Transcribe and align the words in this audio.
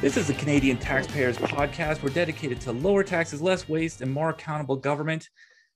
This 0.00 0.16
is 0.16 0.28
the 0.28 0.34
Canadian 0.34 0.76
Taxpayers 0.76 1.36
Podcast. 1.38 2.04
We're 2.04 2.10
dedicated 2.10 2.60
to 2.60 2.70
lower 2.70 3.02
taxes, 3.02 3.42
less 3.42 3.68
waste, 3.68 4.00
and 4.00 4.08
more 4.08 4.30
accountable 4.30 4.76
government. 4.76 5.28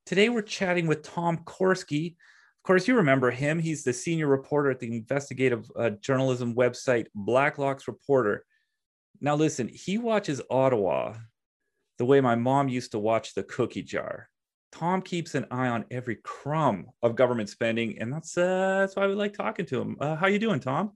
Today, 0.06 0.28
we're 0.28 0.42
chatting 0.42 0.86
with 0.86 1.02
Tom 1.02 1.38
Korski. 1.38 2.12
Of 2.12 2.62
course, 2.62 2.86
you 2.86 2.94
remember 2.94 3.32
him. 3.32 3.58
He's 3.58 3.82
the 3.82 3.92
senior 3.92 4.28
reporter 4.28 4.70
at 4.70 4.78
the 4.78 4.86
investigative 4.96 5.68
uh, 5.74 5.90
journalism 6.00 6.54
website 6.54 7.06
Blacklock's 7.16 7.88
Reporter. 7.88 8.44
Now, 9.20 9.34
listen, 9.34 9.66
he 9.66 9.98
watches 9.98 10.40
Ottawa 10.48 11.14
the 11.98 12.04
way 12.04 12.20
my 12.20 12.36
mom 12.36 12.68
used 12.68 12.92
to 12.92 13.00
watch 13.00 13.34
the 13.34 13.42
cookie 13.42 13.82
jar. 13.82 14.28
Tom 14.70 15.02
keeps 15.02 15.34
an 15.34 15.46
eye 15.50 15.66
on 15.66 15.84
every 15.90 16.18
crumb 16.22 16.86
of 17.02 17.16
government 17.16 17.48
spending, 17.48 17.98
and 17.98 18.12
that's 18.12 18.38
uh, 18.38 18.78
that's 18.78 18.94
why 18.94 19.08
we 19.08 19.14
like 19.14 19.32
talking 19.32 19.66
to 19.66 19.80
him. 19.80 19.96
Uh, 20.00 20.14
how 20.14 20.28
you 20.28 20.38
doing, 20.38 20.60
Tom? 20.60 20.92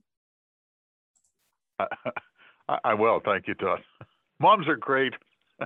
I, 2.67 2.79
I 2.83 2.93
will. 2.93 3.21
Thank 3.23 3.47
you, 3.47 3.53
Todd. 3.55 3.79
Moms 4.39 4.67
are 4.67 4.75
great. 4.75 5.13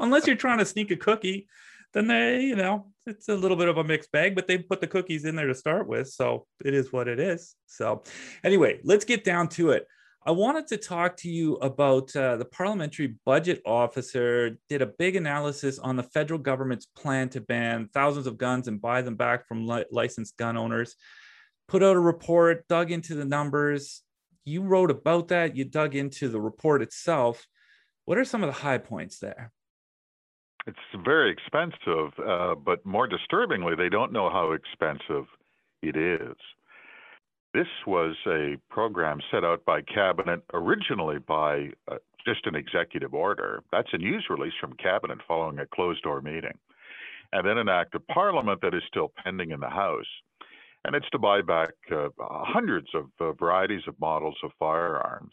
Unless 0.00 0.26
you're 0.26 0.36
trying 0.36 0.58
to 0.58 0.64
sneak 0.64 0.90
a 0.90 0.96
cookie, 0.96 1.48
then 1.94 2.06
they, 2.06 2.42
you 2.42 2.56
know, 2.56 2.86
it's 3.06 3.28
a 3.28 3.36
little 3.36 3.56
bit 3.56 3.68
of 3.68 3.78
a 3.78 3.84
mixed 3.84 4.12
bag, 4.12 4.34
but 4.34 4.46
they 4.46 4.58
put 4.58 4.80
the 4.80 4.86
cookies 4.86 5.24
in 5.24 5.36
there 5.36 5.46
to 5.46 5.54
start 5.54 5.86
with. 5.86 6.08
So 6.08 6.46
it 6.64 6.74
is 6.74 6.92
what 6.92 7.08
it 7.08 7.20
is. 7.20 7.54
So, 7.66 8.02
anyway, 8.44 8.80
let's 8.84 9.04
get 9.04 9.24
down 9.24 9.48
to 9.50 9.70
it. 9.70 9.86
I 10.26 10.32
wanted 10.32 10.66
to 10.66 10.76
talk 10.76 11.16
to 11.18 11.30
you 11.30 11.54
about 11.56 12.14
uh, 12.14 12.36
the 12.36 12.44
parliamentary 12.44 13.14
budget 13.24 13.62
officer 13.64 14.58
did 14.68 14.82
a 14.82 14.86
big 14.86 15.16
analysis 15.16 15.78
on 15.78 15.96
the 15.96 16.02
federal 16.02 16.38
government's 16.38 16.84
plan 16.84 17.30
to 17.30 17.40
ban 17.40 17.88
thousands 17.94 18.26
of 18.26 18.36
guns 18.36 18.68
and 18.68 18.80
buy 18.80 19.00
them 19.00 19.14
back 19.14 19.46
from 19.46 19.66
li- 19.66 19.86
licensed 19.90 20.36
gun 20.36 20.56
owners. 20.56 20.96
Put 21.68 21.82
out 21.82 21.96
a 21.96 22.00
report, 22.00 22.66
dug 22.68 22.90
into 22.90 23.14
the 23.14 23.24
numbers, 23.24 24.02
you 24.48 24.62
wrote 24.62 24.90
about 24.90 25.28
that. 25.28 25.54
You 25.54 25.64
dug 25.64 25.94
into 25.94 26.28
the 26.28 26.40
report 26.40 26.82
itself. 26.82 27.46
What 28.04 28.18
are 28.18 28.24
some 28.24 28.42
of 28.42 28.48
the 28.48 28.60
high 28.62 28.78
points 28.78 29.18
there? 29.18 29.52
It's 30.66 30.78
very 31.04 31.30
expensive, 31.30 32.12
uh, 32.26 32.54
but 32.54 32.84
more 32.84 33.06
disturbingly, 33.06 33.74
they 33.76 33.88
don't 33.88 34.12
know 34.12 34.28
how 34.28 34.52
expensive 34.52 35.26
it 35.82 35.96
is. 35.96 36.36
This 37.54 37.66
was 37.86 38.14
a 38.26 38.56
program 38.68 39.20
set 39.30 39.44
out 39.44 39.64
by 39.64 39.80
Cabinet 39.82 40.42
originally 40.52 41.18
by 41.18 41.70
uh, 41.90 41.96
just 42.26 42.46
an 42.46 42.54
executive 42.54 43.14
order. 43.14 43.62
That's 43.72 43.88
a 43.92 43.98
news 43.98 44.26
release 44.28 44.52
from 44.60 44.74
Cabinet 44.74 45.18
following 45.26 45.58
a 45.58 45.66
closed 45.66 46.02
door 46.02 46.20
meeting. 46.20 46.58
And 47.32 47.46
then 47.46 47.56
an 47.58 47.68
act 47.68 47.94
of 47.94 48.06
Parliament 48.08 48.60
that 48.62 48.74
is 48.74 48.82
still 48.88 49.12
pending 49.22 49.50
in 49.50 49.60
the 49.60 49.70
House 49.70 50.06
and 50.84 50.94
it's 50.94 51.08
to 51.10 51.18
buy 51.18 51.40
back 51.42 51.70
uh, 51.92 52.08
hundreds 52.18 52.88
of 52.94 53.06
uh, 53.20 53.32
varieties 53.32 53.82
of 53.86 53.98
models 54.00 54.36
of 54.42 54.50
firearms 54.58 55.32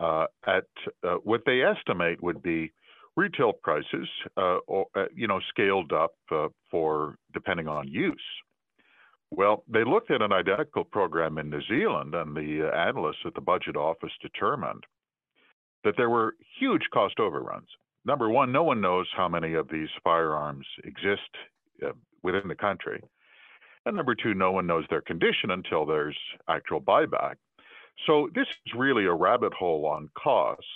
uh, 0.00 0.26
at 0.46 0.64
uh, 1.06 1.14
what 1.24 1.42
they 1.46 1.62
estimate 1.62 2.22
would 2.22 2.42
be 2.42 2.72
retail 3.16 3.52
prices, 3.52 4.08
uh, 4.36 4.58
or, 4.66 4.86
uh, 4.96 5.04
you 5.14 5.26
know, 5.26 5.40
scaled 5.50 5.92
up 5.92 6.14
for 6.70 7.16
depending 7.34 7.68
on 7.68 7.86
use. 7.86 8.22
Well, 9.30 9.64
they 9.68 9.84
looked 9.84 10.10
at 10.10 10.22
an 10.22 10.32
identical 10.32 10.84
program 10.84 11.38
in 11.38 11.50
New 11.50 11.62
Zealand, 11.68 12.14
and 12.14 12.34
the 12.34 12.70
analysts 12.74 13.24
at 13.26 13.34
the 13.34 13.40
budget 13.40 13.76
office 13.76 14.12
determined 14.20 14.84
that 15.84 15.94
there 15.96 16.10
were 16.10 16.34
huge 16.58 16.82
cost 16.92 17.18
overruns. 17.18 17.68
Number 18.04 18.28
one, 18.28 18.50
no 18.50 18.62
one 18.62 18.80
knows 18.80 19.06
how 19.16 19.28
many 19.28 19.54
of 19.54 19.68
these 19.68 19.88
firearms 20.02 20.66
exist 20.84 21.20
within 22.22 22.48
the 22.48 22.54
country. 22.54 23.02
And 23.84 23.96
number 23.96 24.14
two, 24.14 24.34
no 24.34 24.52
one 24.52 24.66
knows 24.66 24.84
their 24.90 25.00
condition 25.00 25.50
until 25.50 25.84
there's 25.84 26.16
actual 26.48 26.80
buyback. 26.80 27.34
So 28.06 28.28
this 28.34 28.46
is 28.66 28.72
really 28.76 29.04
a 29.06 29.12
rabbit 29.12 29.52
hole 29.52 29.86
on 29.86 30.08
costs. 30.16 30.66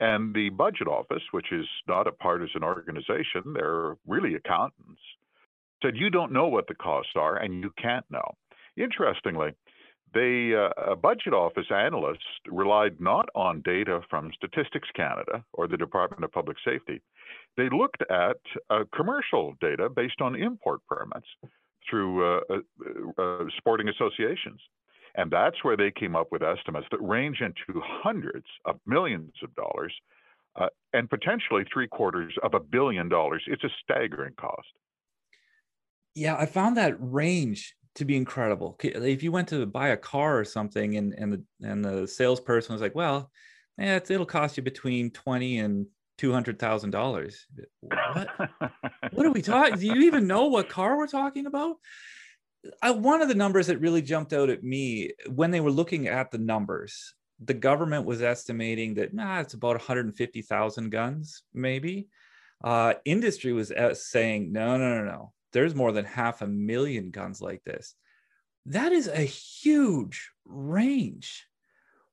And 0.00 0.34
the 0.34 0.50
budget 0.50 0.88
office, 0.88 1.22
which 1.30 1.52
is 1.52 1.66
not 1.86 2.06
a 2.06 2.12
partisan 2.12 2.62
organization, 2.62 3.54
they're 3.54 3.96
really 4.06 4.34
accountants, 4.34 5.00
said 5.82 5.96
you 5.96 6.10
don't 6.10 6.32
know 6.32 6.48
what 6.48 6.66
the 6.66 6.74
costs 6.74 7.12
are 7.16 7.36
and 7.36 7.62
you 7.62 7.70
can't 7.80 8.04
know. 8.10 8.34
Interestingly, 8.76 9.50
the 10.12 10.70
uh, 10.76 10.94
budget 10.96 11.32
office 11.32 11.66
analysts 11.70 12.24
relied 12.48 13.00
not 13.00 13.28
on 13.34 13.62
data 13.62 14.00
from 14.10 14.30
Statistics 14.36 14.88
Canada 14.94 15.44
or 15.52 15.66
the 15.66 15.76
Department 15.76 16.24
of 16.24 16.32
Public 16.32 16.56
Safety. 16.64 17.00
They 17.56 17.68
looked 17.68 18.02
at 18.10 18.36
uh, 18.70 18.84
commercial 18.94 19.54
data 19.60 19.88
based 19.88 20.20
on 20.20 20.34
import 20.34 20.80
permits 20.88 21.26
through 21.88 22.24
uh, 22.24 22.40
uh, 22.50 23.22
uh, 23.22 23.44
sporting 23.58 23.88
associations. 23.88 24.60
And 25.16 25.30
that's 25.30 25.62
where 25.62 25.76
they 25.76 25.92
came 25.92 26.16
up 26.16 26.28
with 26.32 26.42
estimates 26.42 26.86
that 26.90 27.00
range 27.00 27.40
into 27.40 27.80
hundreds 27.80 28.46
of 28.64 28.80
millions 28.86 29.32
of 29.42 29.54
dollars 29.54 29.92
uh, 30.56 30.68
and 30.92 31.08
potentially 31.08 31.64
three 31.72 31.86
quarters 31.88 32.34
of 32.42 32.54
a 32.54 32.60
billion 32.60 33.08
dollars. 33.08 33.42
It's 33.46 33.64
a 33.64 33.70
staggering 33.82 34.34
cost. 34.36 34.68
Yeah, 36.14 36.36
I 36.36 36.46
found 36.46 36.76
that 36.76 36.96
range 36.98 37.74
to 37.96 38.04
be 38.04 38.16
incredible. 38.16 38.76
If 38.82 39.22
you 39.22 39.32
went 39.32 39.48
to 39.48 39.66
buy 39.66 39.88
a 39.88 39.96
car 39.96 40.38
or 40.38 40.44
something, 40.44 40.96
and 40.96 41.12
and 41.14 41.32
the 41.32 41.44
and 41.62 41.84
the 41.84 42.06
salesperson 42.06 42.72
was 42.72 42.82
like, 42.82 42.94
"Well, 42.94 43.30
it'll 43.78 44.26
cost 44.26 44.56
you 44.56 44.62
between 44.62 45.10
twenty 45.10 45.58
and 45.58 45.86
two 46.18 46.32
hundred 46.32 46.58
thousand 46.58 46.90
dollars. 46.90 47.46
What? 47.80 48.28
what 49.12 49.26
are 49.26 49.32
we 49.32 49.42
talking? 49.42 49.78
Do 49.78 49.86
you 49.86 50.02
even 50.02 50.26
know 50.26 50.46
what 50.46 50.68
car 50.68 50.96
we're 50.96 51.06
talking 51.06 51.46
about? 51.46 51.76
I, 52.82 52.92
one 52.92 53.22
of 53.22 53.28
the 53.28 53.34
numbers 53.34 53.66
that 53.66 53.80
really 53.80 54.02
jumped 54.02 54.32
out 54.32 54.48
at 54.48 54.62
me 54.62 55.12
when 55.28 55.50
they 55.50 55.60
were 55.60 55.70
looking 55.70 56.08
at 56.08 56.30
the 56.30 56.38
numbers, 56.38 57.14
the 57.42 57.54
government 57.54 58.06
was 58.06 58.22
estimating 58.22 58.94
that 58.94 59.12
nah, 59.12 59.40
it's 59.40 59.54
about 59.54 59.76
150,000 59.76 60.90
guns, 60.90 61.42
maybe. 61.52 62.08
Uh, 62.62 62.94
industry 63.04 63.52
was 63.52 63.70
uh, 63.70 63.94
saying 63.94 64.52
no, 64.52 64.76
no, 64.78 64.98
no, 64.98 65.04
no. 65.04 65.32
There's 65.52 65.74
more 65.74 65.92
than 65.92 66.04
half 66.04 66.42
a 66.42 66.46
million 66.46 67.10
guns 67.10 67.40
like 67.40 67.62
this. 67.64 67.94
That 68.66 68.92
is 68.92 69.08
a 69.08 69.20
huge 69.20 70.30
range. 70.44 71.46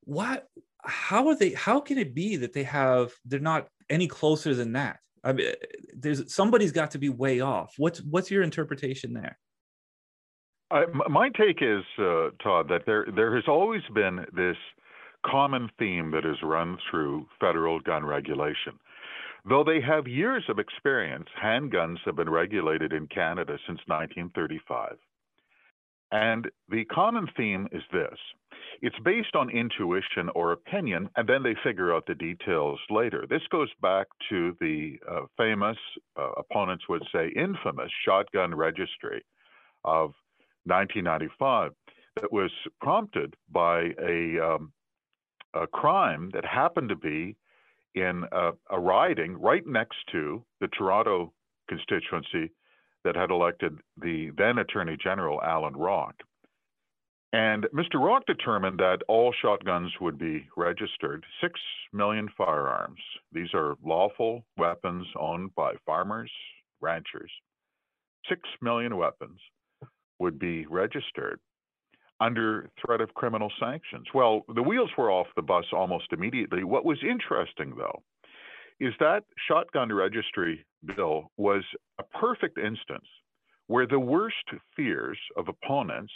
What? 0.02 0.48
How 0.84 1.28
are 1.30 1.36
they? 1.36 1.52
How 1.52 1.80
can 1.80 1.98
it 1.98 2.14
be 2.14 2.38
that 2.38 2.54
they 2.54 2.64
have? 2.64 3.14
They're 3.24 3.40
not 3.40 3.68
any 3.92 4.08
closer 4.08 4.56
than 4.56 4.72
that. 4.74 5.00
I 5.24 5.34
mean, 5.34 5.54
there's 5.96 6.34
somebody's 6.34 6.72
got 6.72 6.92
to 6.92 6.98
be 6.98 7.10
way 7.10 7.42
off. 7.42 7.74
What's 7.78 8.02
what's 8.02 8.32
your 8.32 8.42
interpretation 8.42 9.14
there? 9.14 9.38
Uh, 10.72 10.86
my 11.10 11.30
take 11.30 11.62
is, 11.62 11.84
uh, 12.00 12.30
Todd, 12.42 12.70
that 12.70 12.84
there 12.88 13.06
there 13.16 13.36
has 13.36 13.44
always 13.48 13.82
been 13.94 14.26
this 14.34 14.58
common 15.26 15.70
theme 15.78 16.10
that 16.12 16.24
has 16.24 16.38
run 16.42 16.78
through 16.90 17.28
federal 17.40 17.80
gun 17.82 18.04
regulation. 18.04 18.80
Though 19.48 19.64
they 19.64 19.82
have 19.82 20.08
years 20.08 20.44
of 20.50 20.60
experience, 20.60 21.28
handguns 21.44 21.98
have 22.06 22.16
been 22.16 22.30
regulated 22.30 22.94
in 22.94 23.08
Canada 23.08 23.58
since 23.68 23.80
1935. 23.88 24.98
And 26.12 26.50
the 26.70 26.86
common 26.86 27.28
theme 27.38 27.68
is 27.72 27.82
this 27.92 28.18
it's 28.82 28.98
based 29.06 29.36
on 29.36 29.50
intuition 29.50 30.30
or 30.34 30.54
opinion, 30.54 31.10
and 31.16 31.30
then 31.30 31.44
they 31.44 31.56
figure 31.64 31.94
out 31.94 32.06
the 32.08 32.16
details 32.16 32.80
later. 32.90 33.26
This 33.30 33.44
goes 33.52 33.70
back 33.82 34.08
to 34.30 34.56
the 34.60 34.98
uh, 35.10 35.22
famous, 35.38 35.78
uh, 36.20 36.32
opponents 36.38 36.86
would 36.90 37.04
say 37.14 37.30
infamous 37.36 37.92
shotgun 38.04 38.56
registry 38.56 39.24
of 39.84 40.14
1995 40.66 41.72
that 42.20 42.32
was 42.32 42.52
prompted 42.82 43.36
by 43.52 43.92
a, 44.04 44.40
um, 44.40 44.72
a 45.54 45.68
crime 45.68 46.32
that 46.34 46.46
happened 46.46 46.90
to 46.90 46.96
be 46.96 47.36
in 47.94 48.24
a, 48.32 48.52
a 48.72 48.80
riding 48.80 49.40
right 49.40 49.66
next 49.68 49.98
to 50.12 50.44
the 50.60 50.68
Toronto 50.70 51.34
constituency 51.70 52.52
that 53.04 53.16
had 53.16 53.32
elected 53.32 53.78
the 53.98 54.32
then 54.38 54.58
Attorney 54.58 54.98
General 55.02 55.42
Allan 55.42 55.76
Rock. 55.76 56.16
And 57.34 57.66
Mr. 57.74 57.96
Rock 57.96 58.24
determined 58.28 58.80
that 58.80 59.04
all 59.08 59.34
shotguns 59.42 59.92
would 60.02 60.18
be 60.18 60.48
registered. 60.58 61.26
Six 61.42 61.60
million 61.94 62.28
firearms. 62.38 63.00
These 63.32 63.54
are 63.54 63.76
lawful 63.84 64.44
weapons 64.58 65.08
owned 65.18 65.56
by 65.56 65.74
farmers, 65.86 66.32
ranchers. 66.82 67.32
Six 68.28 68.42
million 68.62 68.98
weapons 68.98 69.40
would 70.20 70.40
be 70.40 70.66
registered 70.68 71.40
under 72.20 72.70
threat 72.86 73.02
of 73.02 73.14
criminal 73.14 73.52
sanctions. 73.60 74.06
Well, 74.14 74.42
the 74.54 74.62
wheels 74.62 74.92
were 74.98 75.10
off 75.10 75.28
the 75.36 75.42
bus 75.42 75.66
almost 75.74 76.12
immediately. 76.12 76.64
What 76.64 76.86
was 76.86 77.00
interesting, 77.02 77.74
though, 77.78 78.04
is 78.80 78.94
that 79.00 79.24
shotgun 79.48 79.92
registry 79.92 80.66
bill 80.96 81.32
was 81.38 81.64
a 81.98 82.04
perfect 82.04 82.58
instance 82.58 83.08
where 83.68 83.88
the 83.88 84.00
worst 84.00 84.36
fears 84.76 85.18
of 85.38 85.48
opponents 85.48 86.12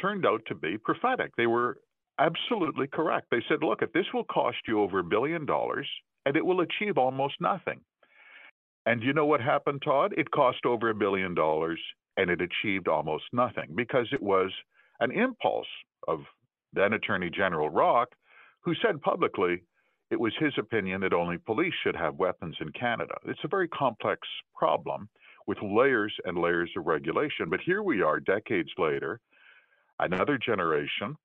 turned 0.00 0.26
out 0.26 0.42
to 0.46 0.54
be 0.54 0.78
prophetic. 0.78 1.32
They 1.36 1.46
were 1.46 1.78
absolutely 2.18 2.86
correct. 2.86 3.28
They 3.30 3.42
said, 3.48 3.62
look, 3.62 3.82
if 3.82 3.92
this 3.92 4.06
will 4.12 4.24
cost 4.24 4.58
you 4.66 4.80
over 4.82 5.00
a 5.00 5.04
billion 5.04 5.46
dollars 5.46 5.88
and 6.26 6.36
it 6.36 6.44
will 6.44 6.60
achieve 6.60 6.98
almost 6.98 7.34
nothing. 7.40 7.80
And 8.86 9.02
you 9.02 9.12
know 9.12 9.26
what 9.26 9.40
happened, 9.40 9.82
Todd? 9.84 10.14
It 10.16 10.30
cost 10.30 10.64
over 10.64 10.90
a 10.90 10.94
billion 10.94 11.34
dollars 11.34 11.78
and 12.16 12.30
it 12.30 12.40
achieved 12.40 12.88
almost 12.88 13.24
nothing 13.32 13.68
because 13.76 14.08
it 14.12 14.22
was 14.22 14.50
an 15.00 15.12
impulse 15.12 15.66
of 16.08 16.20
then 16.72 16.92
Attorney 16.92 17.30
General 17.30 17.70
Rock, 17.70 18.08
who 18.62 18.74
said 18.82 19.00
publicly, 19.00 19.62
it 20.10 20.18
was 20.18 20.32
his 20.38 20.52
opinion 20.58 21.02
that 21.02 21.12
only 21.12 21.38
police 21.38 21.74
should 21.82 21.96
have 21.96 22.16
weapons 22.16 22.56
in 22.60 22.70
Canada. 22.72 23.14
It's 23.26 23.44
a 23.44 23.48
very 23.48 23.68
complex 23.68 24.26
problem 24.54 25.08
with 25.46 25.58
layers 25.62 26.14
and 26.24 26.38
layers 26.38 26.70
of 26.76 26.86
regulation. 26.86 27.48
But 27.50 27.60
here 27.64 27.82
we 27.82 28.02
are, 28.02 28.20
decades 28.20 28.70
later, 28.78 29.20
another 29.98 30.38
generation, 30.38 31.16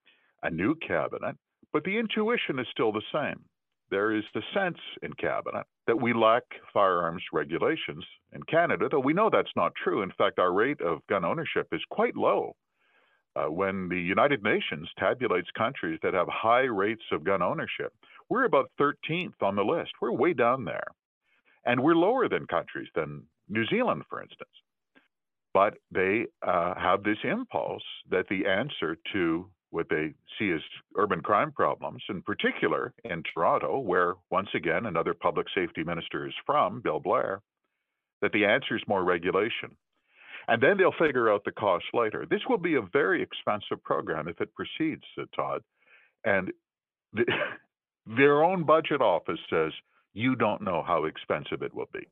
a 0.44 0.50
new 0.50 0.76
cabinet, 0.76 1.36
but 1.72 1.84
the 1.84 1.98
intuition 1.98 2.60
is 2.60 2.68
still 2.72 2.92
the 2.92 3.02
same. 3.12 3.44
There 3.90 4.16
is 4.16 4.24
the 4.34 4.42
sense 4.54 4.80
in 5.02 5.14
cabinet 5.14 5.66
that 5.86 6.02
we 6.02 6.14
lack 6.14 6.44
firearms 6.74 7.24
regulations 7.32 8.06
in 8.32 8.42
Canada, 8.44 8.88
though 8.90 9.00
we 9.00 9.14
know 9.14 9.30
that's 9.30 9.56
not 9.56 9.74
true. 9.76 10.02
In 10.02 10.12
fact, 10.18 10.40
our 10.40 10.52
rate 10.52 10.82
of 10.82 11.06
gun 11.08 11.24
ownership 11.26 11.68
is 11.72 11.82
quite 11.90 12.16
low. 12.16 12.56
Uh, 13.36 13.52
when 13.52 13.90
the 13.90 14.00
United 14.00 14.44
Nations 14.44 14.90
tabulates 15.00 15.52
countries 15.58 16.00
that 16.04 16.14
have 16.14 16.28
high 16.28 16.64
rates 16.64 17.04
of 17.12 17.24
gun 17.24 17.42
ownership, 17.42 17.94
we're 18.30 18.46
about 18.46 18.72
13th 18.80 19.42
on 19.42 19.56
the 19.56 19.64
list. 19.64 19.92
We're 20.02 20.12
way 20.12 20.34
down 20.34 20.66
there. 20.66 20.88
And 21.66 21.82
we're 21.82 21.96
lower 21.96 22.28
than 22.28 22.46
countries 22.48 22.90
than 22.96 23.24
New 23.50 23.66
Zealand, 23.68 24.04
for 24.10 24.22
instance. 24.22 24.52
But 25.54 25.76
they 25.92 26.26
uh, 26.46 26.74
have 26.76 27.04
this 27.04 27.18
impulse 27.24 27.84
that 28.10 28.28
the 28.30 28.48
answer 28.48 28.98
to 29.14 29.50
what 29.70 29.88
they 29.90 30.14
see 30.38 30.52
as 30.52 30.62
urban 30.98 31.22
crime 31.22 31.52
problems, 31.52 32.04
in 32.10 32.22
particular 32.22 32.94
in 33.04 33.24
Toronto, 33.34 33.80
where 33.80 34.16
once 34.30 34.50
again 34.56 34.86
another 34.86 35.14
public 35.14 35.48
safety 35.56 35.84
minister 35.84 36.28
is 36.28 36.34
from, 36.46 36.82
Bill 36.82 37.00
Blair, 37.00 37.42
that 38.22 38.32
the 38.32 38.46
answer 38.46 38.76
is 38.76 38.84
more 38.88 39.04
regulation. 39.04 39.76
And 40.48 40.62
then 40.62 40.78
they'll 40.78 40.94
figure 41.00 41.32
out 41.32 41.44
the 41.46 41.52
cost 41.52 41.86
later. 41.94 42.26
This 42.30 42.42
will 42.50 42.58
be 42.58 42.76
a 42.76 42.82
very 42.82 43.22
expensive 43.24 43.84
program 43.84 44.28
if 44.28 44.40
it 44.42 44.54
proceeds, 44.54 45.04
said 45.16 45.28
Todd. 45.36 45.62
And 46.24 46.52
the, 47.14 47.26
their 48.06 48.44
own 48.44 48.66
budget 48.66 49.02
office 49.02 49.40
says, 49.50 49.72
you 50.14 50.36
don't 50.36 50.62
know 50.62 50.84
how 50.86 51.06
expensive 51.06 51.64
it 51.64 51.74
will 51.74 51.90
be. 51.92 52.08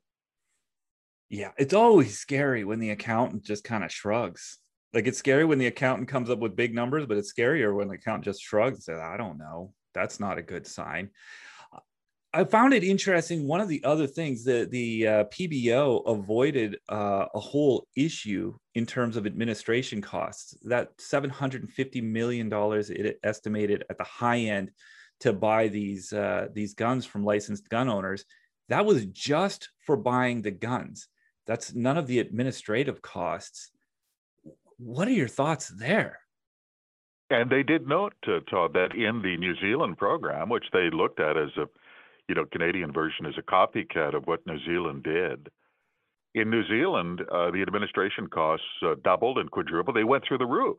Yeah, 1.31 1.51
it's 1.57 1.73
always 1.73 2.19
scary 2.19 2.65
when 2.65 2.79
the 2.79 2.89
accountant 2.89 3.45
just 3.45 3.63
kind 3.63 3.85
of 3.85 3.91
shrugs. 3.91 4.57
Like 4.93 5.07
it's 5.07 5.17
scary 5.17 5.45
when 5.45 5.59
the 5.59 5.67
accountant 5.67 6.09
comes 6.09 6.29
up 6.29 6.39
with 6.39 6.57
big 6.57 6.75
numbers, 6.75 7.05
but 7.05 7.15
it's 7.15 7.31
scarier 7.33 7.73
when 7.73 7.87
the 7.87 7.93
accountant 7.93 8.25
just 8.25 8.41
shrugs 8.41 8.75
and 8.75 8.83
says, 8.83 8.99
I 8.99 9.15
don't 9.15 9.37
know. 9.37 9.71
That's 9.93 10.19
not 10.19 10.37
a 10.37 10.41
good 10.41 10.67
sign. 10.67 11.11
I 12.33 12.43
found 12.43 12.73
it 12.73 12.83
interesting. 12.83 13.47
One 13.47 13.61
of 13.61 13.69
the 13.69 13.81
other 13.85 14.07
things 14.07 14.43
that 14.43 14.71
the 14.71 15.07
uh, 15.07 15.23
PBO 15.25 16.05
avoided 16.05 16.77
uh, 16.89 17.27
a 17.33 17.39
whole 17.39 17.87
issue 17.95 18.53
in 18.75 18.85
terms 18.85 19.15
of 19.15 19.25
administration 19.25 20.01
costs. 20.01 20.57
That 20.63 20.97
$750 20.97 22.03
million 22.03 22.49
it 22.51 23.19
estimated 23.23 23.85
at 23.89 23.97
the 23.97 24.03
high 24.03 24.39
end 24.39 24.71
to 25.21 25.31
buy 25.31 25.69
these 25.69 26.11
uh, 26.11 26.47
these 26.51 26.73
guns 26.73 27.05
from 27.05 27.23
licensed 27.23 27.69
gun 27.69 27.87
owners. 27.87 28.25
That 28.67 28.85
was 28.85 29.05
just 29.05 29.69
for 29.85 29.95
buying 29.95 30.41
the 30.41 30.51
guns. 30.51 31.07
That's 31.47 31.73
none 31.73 31.97
of 31.97 32.07
the 32.07 32.19
administrative 32.19 33.01
costs. 33.01 33.71
What 34.77 35.07
are 35.07 35.11
your 35.11 35.27
thoughts 35.27 35.67
there? 35.67 36.19
And 37.29 37.49
they 37.49 37.63
did 37.63 37.87
note, 37.87 38.13
uh, 38.27 38.39
Todd, 38.49 38.73
that 38.73 38.93
in 38.93 39.21
the 39.21 39.37
New 39.37 39.55
Zealand 39.61 39.97
program, 39.97 40.49
which 40.49 40.65
they 40.73 40.89
looked 40.91 41.19
at 41.19 41.37
as 41.37 41.49
a 41.57 41.65
you 42.31 42.35
know, 42.35 42.45
Canadian 42.45 42.93
version 42.93 43.25
as 43.25 43.33
a 43.37 43.41
copycat 43.41 44.15
of 44.15 44.25
what 44.25 44.45
New 44.47 44.57
Zealand 44.65 45.03
did. 45.03 45.49
In 46.33 46.49
New 46.49 46.65
Zealand, 46.65 47.21
uh, 47.29 47.51
the 47.51 47.61
administration 47.61 48.27
costs 48.27 48.65
uh, 48.85 48.95
doubled 49.03 49.37
and 49.37 49.51
quadrupled. 49.51 49.97
They 49.97 50.05
went 50.05 50.23
through 50.25 50.37
the 50.37 50.45
roof 50.45 50.77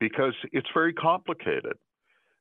because 0.00 0.34
it's 0.50 0.66
very 0.74 0.92
complicated. 0.92 1.74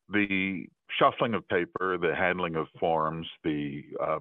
The 0.10 0.66
shuffling 1.00 1.34
of 1.34 1.48
paper, 1.48 1.98
the 1.98 2.16
handling 2.16 2.56
of 2.56 2.68
forms, 2.80 3.28
the 3.44 3.84
uh, 4.02 4.20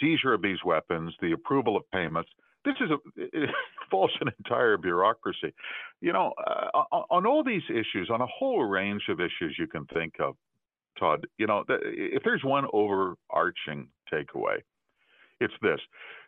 seizure 0.00 0.34
of 0.34 0.42
these 0.42 0.58
weapons, 0.64 1.14
the 1.20 1.32
approval 1.32 1.76
of 1.76 1.88
payments. 1.92 2.30
This 2.64 2.74
is 2.80 2.90
a 2.90 3.46
falls 3.90 4.10
an 4.20 4.30
entire 4.38 4.76
bureaucracy. 4.76 5.52
You 6.00 6.12
know, 6.12 6.32
uh, 6.46 6.82
on 7.10 7.26
all 7.26 7.44
these 7.44 7.62
issues, 7.68 8.10
on 8.10 8.20
a 8.20 8.26
whole 8.26 8.64
range 8.64 9.02
of 9.08 9.20
issues 9.20 9.56
you 9.58 9.66
can 9.66 9.84
think 9.86 10.14
of, 10.20 10.36
Todd, 10.98 11.26
you 11.38 11.46
know, 11.46 11.64
if 11.68 12.22
there's 12.24 12.44
one 12.44 12.66
overarching 12.72 13.88
takeaway, 14.12 14.58
it's 15.40 15.54
this. 15.60 15.80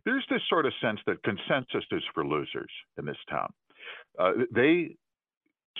There's 0.04 0.26
this 0.28 0.42
sort 0.48 0.66
of 0.66 0.72
sense 0.80 1.00
that 1.06 1.22
consensus 1.22 1.84
is 1.90 2.02
for 2.14 2.26
losers 2.26 2.70
in 2.98 3.04
this 3.04 3.16
town. 3.30 3.52
Uh, 4.18 4.32
they 4.52 4.96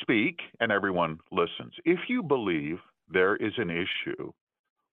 speak 0.01 0.41
and 0.61 0.71
everyone 0.71 1.19
listens. 1.33 1.73
If 1.85 2.01
you 2.09 2.23
believe 2.23 2.79
there 3.09 3.37
is 3.37 3.53
an 3.57 3.71
issue 3.71 4.33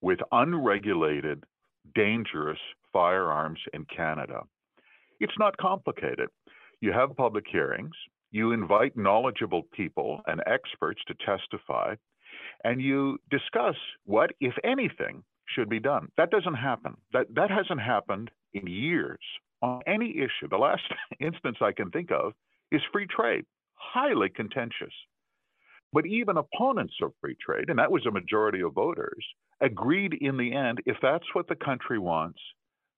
with 0.02 0.20
unregulated, 0.32 1.44
dangerous 1.96 2.60
firearms 2.92 3.60
in 3.74 3.86
Canada, 3.86 4.42
it's 5.20 5.38
not 5.40 5.58
complicated. 5.58 6.30
You 6.82 6.92
have 6.92 7.16
public 7.16 7.46
hearings, 7.50 7.96
you 8.32 8.52
invite 8.52 8.98
knowledgeable 8.98 9.64
people 9.74 10.22
and 10.28 10.42
experts 10.46 11.02
to 11.08 11.14
testify, 11.26 11.96
and 12.64 12.82
you 12.82 13.18
discuss 13.30 13.76
what, 14.06 14.32
if 14.42 14.54
anything, 14.64 15.24
should 15.46 15.70
be 15.70 15.80
done. 15.80 16.08
That 16.18 16.32
doesn't 16.32 16.56
happen. 16.56 16.96
That 17.14 17.28
that 17.36 17.52
hasn't 17.52 17.82
happened 17.82 18.32
in 18.54 18.68
years 18.68 19.20
on 19.62 19.82
any 19.88 20.18
issue. 20.18 20.48
The 20.50 20.58
last 20.58 20.84
instance 21.20 21.58
I 21.62 21.72
can 21.72 21.90
think 21.92 22.12
of 22.12 22.34
is 22.72 22.82
free 22.92 23.08
trade, 23.08 23.46
highly 23.76 24.30
contentious. 24.30 24.94
But 25.94 26.06
even 26.06 26.38
opponents 26.38 26.96
of 27.02 27.14
free 27.22 27.38
trade, 27.40 27.70
and 27.70 27.80
that 27.80 27.92
was 27.92 28.06
a 28.06 28.12
majority 28.12 28.62
of 28.62 28.74
voters, 28.74 29.26
agreed 29.62 30.18
in 30.20 30.38
the 30.38 30.54
end 30.54 30.82
if 30.86 30.98
that's 31.02 31.26
what 31.34 31.48
the 31.48 31.56
country 31.56 32.00
wants, 32.00 32.40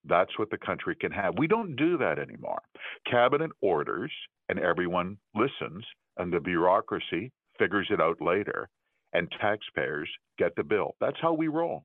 that's 0.04 0.38
what 0.38 0.50
the 0.50 0.58
country 0.58 0.96
can 0.96 1.12
have. 1.12 1.34
We 1.36 1.46
don't 1.46 1.76
do 1.76 1.98
that 1.98 2.18
anymore. 2.18 2.62
Cabinet 3.10 3.50
orders, 3.60 4.12
and 4.48 4.58
everyone 4.58 5.18
listens, 5.34 5.84
and 6.16 6.32
the 6.32 6.40
bureaucracy 6.40 7.32
figures 7.58 7.88
it 7.90 8.00
out 8.00 8.20
later 8.20 8.68
and 9.12 9.32
taxpayers 9.40 10.08
get 10.38 10.54
the 10.56 10.62
bill. 10.62 10.94
That's 11.00 11.16
how 11.20 11.32
we 11.32 11.48
roll. 11.48 11.84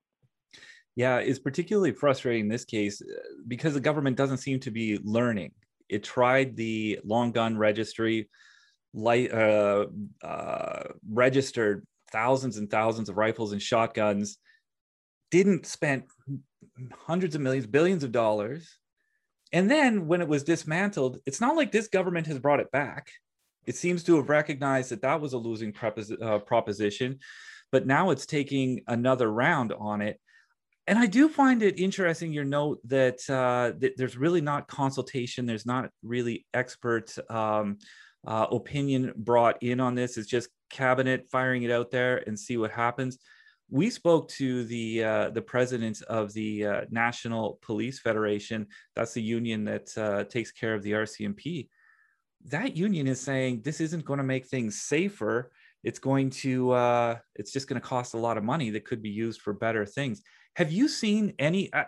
Yeah, 0.95 1.17
it's 1.17 1.39
particularly 1.39 1.93
frustrating 1.93 2.43
in 2.43 2.49
this 2.49 2.65
case 2.65 3.01
uh, 3.01 3.05
because 3.47 3.73
the 3.73 3.79
government 3.79 4.17
doesn't 4.17 4.37
seem 4.37 4.59
to 4.61 4.71
be 4.71 4.99
learning. 5.03 5.51
It 5.87 6.03
tried 6.03 6.57
the 6.57 6.99
long 7.05 7.31
gun 7.31 7.57
registry, 7.57 8.29
light, 8.93 9.33
uh, 9.33 9.87
uh, 10.23 10.83
registered 11.09 11.85
thousands 12.11 12.57
and 12.57 12.69
thousands 12.69 13.09
of 13.09 13.17
rifles 13.17 13.51
and 13.51 13.61
shotguns, 13.61 14.37
didn't 15.29 15.65
spend 15.65 16.03
hundreds 17.05 17.35
of 17.35 17.41
millions, 17.41 17.65
billions 17.65 18.03
of 18.03 18.11
dollars. 18.11 18.77
And 19.53 19.69
then 19.69 20.07
when 20.07 20.21
it 20.21 20.27
was 20.27 20.43
dismantled, 20.43 21.19
it's 21.25 21.41
not 21.41 21.55
like 21.55 21.71
this 21.71 21.87
government 21.87 22.27
has 22.27 22.39
brought 22.39 22.59
it 22.59 22.71
back 22.71 23.09
it 23.65 23.75
seems 23.75 24.03
to 24.03 24.15
have 24.15 24.29
recognized 24.29 24.91
that 24.91 25.01
that 25.01 25.21
was 25.21 25.33
a 25.33 25.37
losing 25.37 25.71
propos- 25.71 26.11
uh, 26.11 26.39
proposition, 26.39 27.19
but 27.71 27.85
now 27.85 28.09
it's 28.09 28.25
taking 28.25 28.81
another 28.87 29.31
round 29.31 29.73
on 29.73 30.01
it. 30.01 30.19
And 30.87 30.97
I 30.97 31.05
do 31.05 31.29
find 31.29 31.61
it 31.61 31.79
interesting 31.79 32.33
your 32.33 32.43
note 32.43 32.79
that, 32.85 33.19
uh, 33.29 33.77
that 33.79 33.97
there's 33.97 34.17
really 34.17 34.41
not 34.41 34.67
consultation, 34.67 35.45
there's 35.45 35.65
not 35.65 35.89
really 36.03 36.45
expert 36.53 37.15
um, 37.29 37.77
uh, 38.25 38.47
opinion 38.51 39.13
brought 39.15 39.61
in 39.61 39.79
on 39.79 39.95
this. 39.95 40.17
It's 40.17 40.29
just 40.29 40.49
cabinet 40.69 41.27
firing 41.31 41.63
it 41.63 41.71
out 41.71 41.91
there 41.91 42.23
and 42.27 42.37
see 42.37 42.57
what 42.57 42.71
happens. 42.71 43.17
We 43.69 43.89
spoke 43.89 44.27
to 44.29 44.65
the 44.65 45.03
uh, 45.03 45.29
the 45.29 45.41
president 45.41 46.01
of 46.03 46.33
the 46.33 46.65
uh, 46.65 46.81
National 46.89 47.59
Police 47.61 47.99
Federation. 47.99 48.67
That's 48.95 49.13
the 49.13 49.21
union 49.21 49.63
that 49.65 49.97
uh, 49.97 50.23
takes 50.25 50.51
care 50.51 50.73
of 50.73 50.83
the 50.83 50.91
RCMP 50.91 51.69
that 52.45 52.75
union 52.75 53.07
is 53.07 53.19
saying 53.19 53.61
this 53.63 53.81
isn't 53.81 54.05
going 54.05 54.17
to 54.17 54.23
make 54.23 54.45
things 54.45 54.81
safer 54.81 55.51
it's 55.83 55.99
going 55.99 56.29
to 56.29 56.71
uh, 56.71 57.17
it's 57.35 57.51
just 57.51 57.67
going 57.67 57.79
to 57.79 57.87
cost 57.87 58.13
a 58.13 58.17
lot 58.17 58.37
of 58.37 58.43
money 58.43 58.69
that 58.69 58.85
could 58.85 59.01
be 59.01 59.09
used 59.09 59.41
for 59.41 59.53
better 59.53 59.85
things 59.85 60.21
have 60.55 60.71
you 60.71 60.87
seen 60.87 61.33
any 61.39 61.71
uh, 61.73 61.83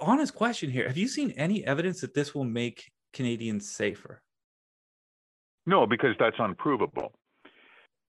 honest 0.00 0.34
question 0.34 0.70
here 0.70 0.86
have 0.86 0.96
you 0.96 1.08
seen 1.08 1.30
any 1.32 1.64
evidence 1.64 2.00
that 2.00 2.14
this 2.14 2.34
will 2.34 2.44
make 2.44 2.90
canadians 3.12 3.70
safer 3.70 4.22
no 5.66 5.86
because 5.86 6.14
that's 6.18 6.36
unprovable 6.38 7.12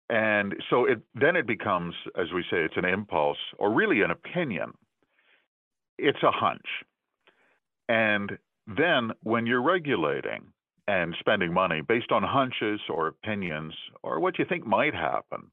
and 0.09 0.55
so 0.69 0.85
it 0.85 0.99
then 1.15 1.35
it 1.35 1.45
becomes 1.45 1.93
as 2.15 2.27
we 2.33 2.41
say 2.43 2.57
it's 2.57 2.77
an 2.77 2.85
impulse 2.85 3.37
or 3.57 3.71
really 3.71 4.01
an 4.01 4.11
opinion 4.11 4.71
it's 5.97 6.23
a 6.23 6.31
hunch 6.31 6.67
and 7.89 8.37
then 8.67 9.11
when 9.23 9.45
you're 9.45 9.61
regulating 9.61 10.43
and 10.87 11.15
spending 11.19 11.53
money 11.53 11.81
based 11.81 12.11
on 12.11 12.23
hunches 12.23 12.79
or 12.89 13.07
opinions 13.07 13.73
or 14.03 14.19
what 14.19 14.39
you 14.39 14.45
think 14.47 14.65
might 14.65 14.93
happen, 14.93 15.51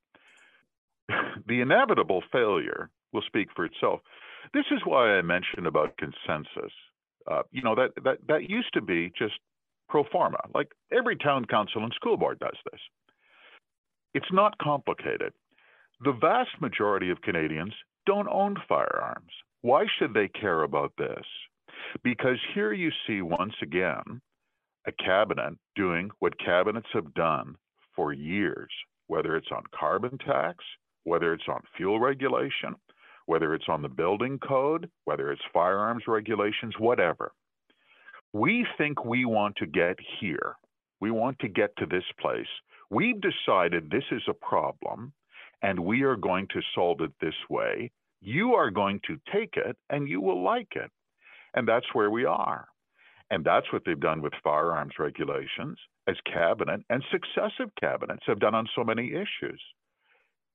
the 1.46 1.60
inevitable 1.60 2.22
failure 2.32 2.90
will 3.12 3.22
speak 3.26 3.48
for 3.54 3.64
itself. 3.64 4.00
This 4.52 4.64
is 4.70 4.80
why 4.84 5.10
I 5.10 5.22
mentioned 5.22 5.66
about 5.66 5.96
consensus. 5.96 6.72
Uh, 7.30 7.42
you 7.50 7.62
know 7.62 7.74
that 7.74 7.90
that 8.04 8.18
that 8.28 8.50
used 8.50 8.72
to 8.74 8.82
be 8.82 9.10
just 9.18 9.34
pro 9.94 10.02
forma. 10.10 10.40
Like 10.52 10.72
every 10.92 11.14
town 11.14 11.44
council 11.44 11.84
and 11.84 11.92
school 11.94 12.16
board 12.16 12.40
does 12.40 12.56
this. 12.72 12.80
It's 14.12 14.32
not 14.32 14.58
complicated. 14.58 15.32
The 16.00 16.18
vast 16.20 16.50
majority 16.60 17.10
of 17.10 17.22
Canadians 17.22 17.72
don't 18.04 18.28
own 18.28 18.56
firearms. 18.68 19.30
Why 19.62 19.84
should 19.96 20.12
they 20.12 20.26
care 20.26 20.64
about 20.64 20.92
this? 20.98 21.24
Because 22.02 22.38
here 22.54 22.72
you 22.72 22.90
see 23.06 23.22
once 23.22 23.54
again 23.62 24.20
a 24.84 24.92
cabinet 24.92 25.54
doing 25.76 26.10
what 26.18 26.40
cabinets 26.40 26.88
have 26.92 27.14
done 27.14 27.54
for 27.94 28.12
years, 28.12 28.70
whether 29.06 29.36
it's 29.36 29.52
on 29.54 29.62
carbon 29.78 30.18
tax, 30.18 30.56
whether 31.04 31.32
it's 31.32 31.48
on 31.48 31.62
fuel 31.76 32.00
regulation, 32.00 32.74
whether 33.26 33.54
it's 33.54 33.68
on 33.68 33.80
the 33.80 33.88
building 33.88 34.40
code, 34.40 34.90
whether 35.04 35.30
it's 35.30 35.42
firearms 35.52 36.02
regulations, 36.08 36.74
whatever. 36.80 37.30
We 38.34 38.66
think 38.76 39.04
we 39.04 39.24
want 39.24 39.54
to 39.56 39.66
get 39.66 39.96
here. 40.20 40.56
We 41.00 41.12
want 41.12 41.38
to 41.38 41.48
get 41.48 41.70
to 41.78 41.86
this 41.86 42.04
place. 42.20 42.48
We've 42.90 43.20
decided 43.20 43.88
this 43.90 44.04
is 44.10 44.22
a 44.28 44.34
problem 44.34 45.12
and 45.62 45.78
we 45.78 46.02
are 46.02 46.16
going 46.16 46.48
to 46.48 46.60
solve 46.74 47.00
it 47.00 47.12
this 47.20 47.34
way. 47.48 47.92
You 48.20 48.54
are 48.54 48.72
going 48.72 49.00
to 49.06 49.20
take 49.32 49.54
it 49.56 49.76
and 49.88 50.08
you 50.08 50.20
will 50.20 50.42
like 50.42 50.72
it. 50.74 50.90
And 51.54 51.68
that's 51.68 51.86
where 51.92 52.10
we 52.10 52.24
are. 52.24 52.66
And 53.30 53.44
that's 53.44 53.72
what 53.72 53.82
they've 53.86 53.98
done 53.98 54.20
with 54.20 54.32
firearms 54.42 54.94
regulations, 54.98 55.78
as 56.08 56.16
cabinet 56.30 56.80
and 56.90 57.04
successive 57.12 57.72
cabinets 57.80 58.24
have 58.26 58.40
done 58.40 58.56
on 58.56 58.66
so 58.74 58.82
many 58.82 59.12
issues. 59.12 59.62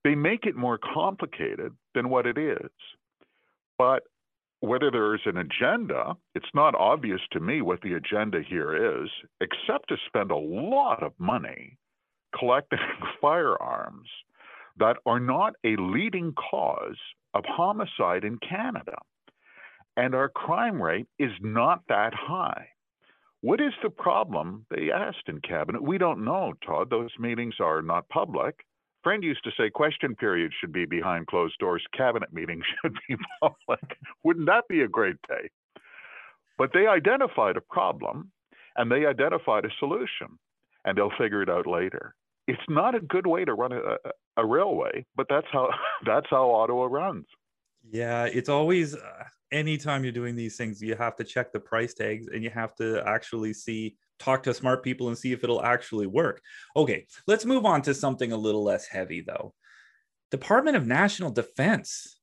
They 0.03 0.15
make 0.15 0.45
it 0.45 0.55
more 0.55 0.77
complicated 0.77 1.73
than 1.95 2.09
what 2.09 2.25
it 2.25 2.37
is. 2.37 2.69
But 3.77 4.03
whether 4.61 4.91
there 4.91 5.15
is 5.15 5.21
an 5.25 5.37
agenda, 5.37 6.15
it's 6.35 6.53
not 6.53 6.75
obvious 6.75 7.21
to 7.31 7.39
me 7.39 7.61
what 7.61 7.81
the 7.81 7.93
agenda 7.93 8.41
here 8.47 9.01
is, 9.03 9.09
except 9.41 9.89
to 9.89 9.97
spend 10.07 10.31
a 10.31 10.37
lot 10.37 11.01
of 11.01 11.13
money 11.17 11.77
collecting 12.37 12.79
firearms 13.21 14.07
that 14.77 14.97
are 15.05 15.19
not 15.19 15.53
a 15.63 15.75
leading 15.77 16.33
cause 16.33 16.97
of 17.33 17.43
homicide 17.47 18.23
in 18.23 18.37
Canada. 18.37 18.97
And 19.97 20.15
our 20.15 20.29
crime 20.29 20.81
rate 20.81 21.07
is 21.17 21.31
not 21.41 21.81
that 21.89 22.13
high. 22.13 22.69
What 23.41 23.61
is 23.61 23.73
the 23.81 23.89
problem? 23.89 24.65
They 24.69 24.91
asked 24.91 25.27
in 25.27 25.39
cabinet. 25.41 25.81
We 25.81 25.97
don't 25.97 26.25
know, 26.25 26.53
Todd. 26.65 26.89
Those 26.89 27.11
meetings 27.19 27.55
are 27.61 27.81
not 27.81 28.09
public. 28.09 28.55
Friend 29.03 29.23
used 29.23 29.43
to 29.45 29.51
say 29.57 29.69
question 29.69 30.15
periods 30.15 30.53
should 30.59 30.73
be 30.73 30.85
behind 30.85 31.27
closed 31.27 31.57
doors, 31.59 31.83
cabinet 31.95 32.33
meetings 32.33 32.63
should 32.81 32.95
be 33.07 33.15
public. 33.41 33.97
Wouldn't 34.39 34.55
that 34.55 34.73
be 34.73 34.83
a 34.83 34.87
great 34.87 35.17
day? 35.27 35.49
But 36.57 36.71
they 36.73 36.87
identified 36.87 37.57
a 37.57 37.61
problem 37.61 38.31
and 38.77 38.89
they 38.89 39.05
identified 39.05 39.65
a 39.65 39.69
solution, 39.79 40.39
and 40.85 40.97
they'll 40.97 41.11
figure 41.17 41.41
it 41.41 41.49
out 41.49 41.67
later. 41.67 42.15
It's 42.47 42.61
not 42.69 42.95
a 42.95 43.01
good 43.01 43.27
way 43.27 43.43
to 43.43 43.53
run 43.53 43.73
a, 43.73 43.97
a 44.37 44.45
railway, 44.45 45.05
but 45.17 45.27
that's 45.29 45.47
how 45.51 45.69
that's 46.05 46.27
how 46.29 46.51
Ottawa 46.51 46.85
runs. 46.85 47.25
Yeah, 47.91 48.25
it's 48.25 48.47
always 48.47 48.95
uh, 48.95 49.23
anytime 49.51 50.03
you're 50.03 50.13
doing 50.13 50.37
these 50.37 50.55
things, 50.55 50.81
you 50.81 50.95
have 50.95 51.17
to 51.17 51.25
check 51.25 51.51
the 51.51 51.59
price 51.59 51.93
tags 51.93 52.27
and 52.33 52.41
you 52.41 52.49
have 52.49 52.73
to 52.75 53.03
actually 53.05 53.51
see 53.51 53.97
talk 54.19 54.43
to 54.43 54.53
smart 54.53 54.83
people 54.83 55.09
and 55.09 55.17
see 55.17 55.33
if 55.33 55.43
it'll 55.43 55.63
actually 55.63 56.07
work. 56.07 56.41
Okay, 56.77 57.07
let's 57.27 57.43
move 57.43 57.65
on 57.65 57.81
to 57.81 57.93
something 57.93 58.31
a 58.31 58.37
little 58.37 58.63
less 58.63 58.87
heavy 58.87 59.19
though. 59.19 59.53
Department 60.31 60.77
of 60.77 60.87
National 60.87 61.31
Defense. 61.31 62.18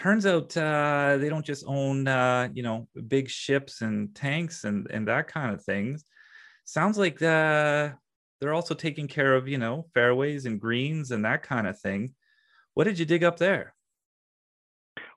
Turns 0.00 0.24
out 0.24 0.56
uh, 0.56 1.18
they 1.18 1.28
don't 1.28 1.44
just 1.44 1.62
own 1.66 2.08
uh, 2.08 2.48
you 2.54 2.62
know 2.62 2.88
big 3.06 3.28
ships 3.28 3.82
and 3.82 4.14
tanks 4.14 4.64
and 4.64 4.86
and 4.90 5.06
that 5.08 5.28
kind 5.28 5.52
of 5.52 5.62
things. 5.62 6.06
Sounds 6.64 6.96
like 6.96 7.20
uh, 7.20 7.90
they're 8.40 8.54
also 8.54 8.72
taking 8.74 9.06
care 9.06 9.34
of 9.34 9.46
you 9.46 9.58
know 9.58 9.84
fairways 9.92 10.46
and 10.46 10.58
greens 10.58 11.10
and 11.10 11.22
that 11.26 11.42
kind 11.42 11.66
of 11.66 11.78
thing. 11.78 12.14
What 12.72 12.84
did 12.84 12.98
you 12.98 13.04
dig 13.04 13.22
up 13.22 13.36
there? 13.36 13.74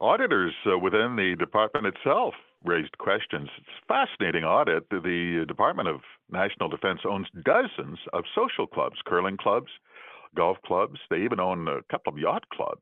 Auditors 0.02 0.54
uh, 0.66 0.78
within 0.78 1.16
the 1.16 1.38
department 1.40 1.88
itself 1.88 2.34
raised 2.66 2.98
questions. 2.98 3.48
It's 3.60 3.68
a 3.84 3.86
fascinating 3.88 4.44
audit. 4.44 4.84
The 4.90 5.46
Department 5.48 5.88
of 5.88 6.02
National 6.30 6.68
Defense 6.68 7.00
owns 7.10 7.28
dozens 7.46 8.00
of 8.12 8.25
social 8.36 8.68
clubs, 8.68 8.98
curling 9.06 9.38
clubs, 9.38 9.72
golf 10.36 10.58
clubs. 10.66 11.00
They 11.10 11.22
even 11.24 11.40
own 11.40 11.70
a 11.70 11.80
couple 11.90 12.12
of 12.12 12.20
yacht 12.20 12.44
clubs. 12.52 12.82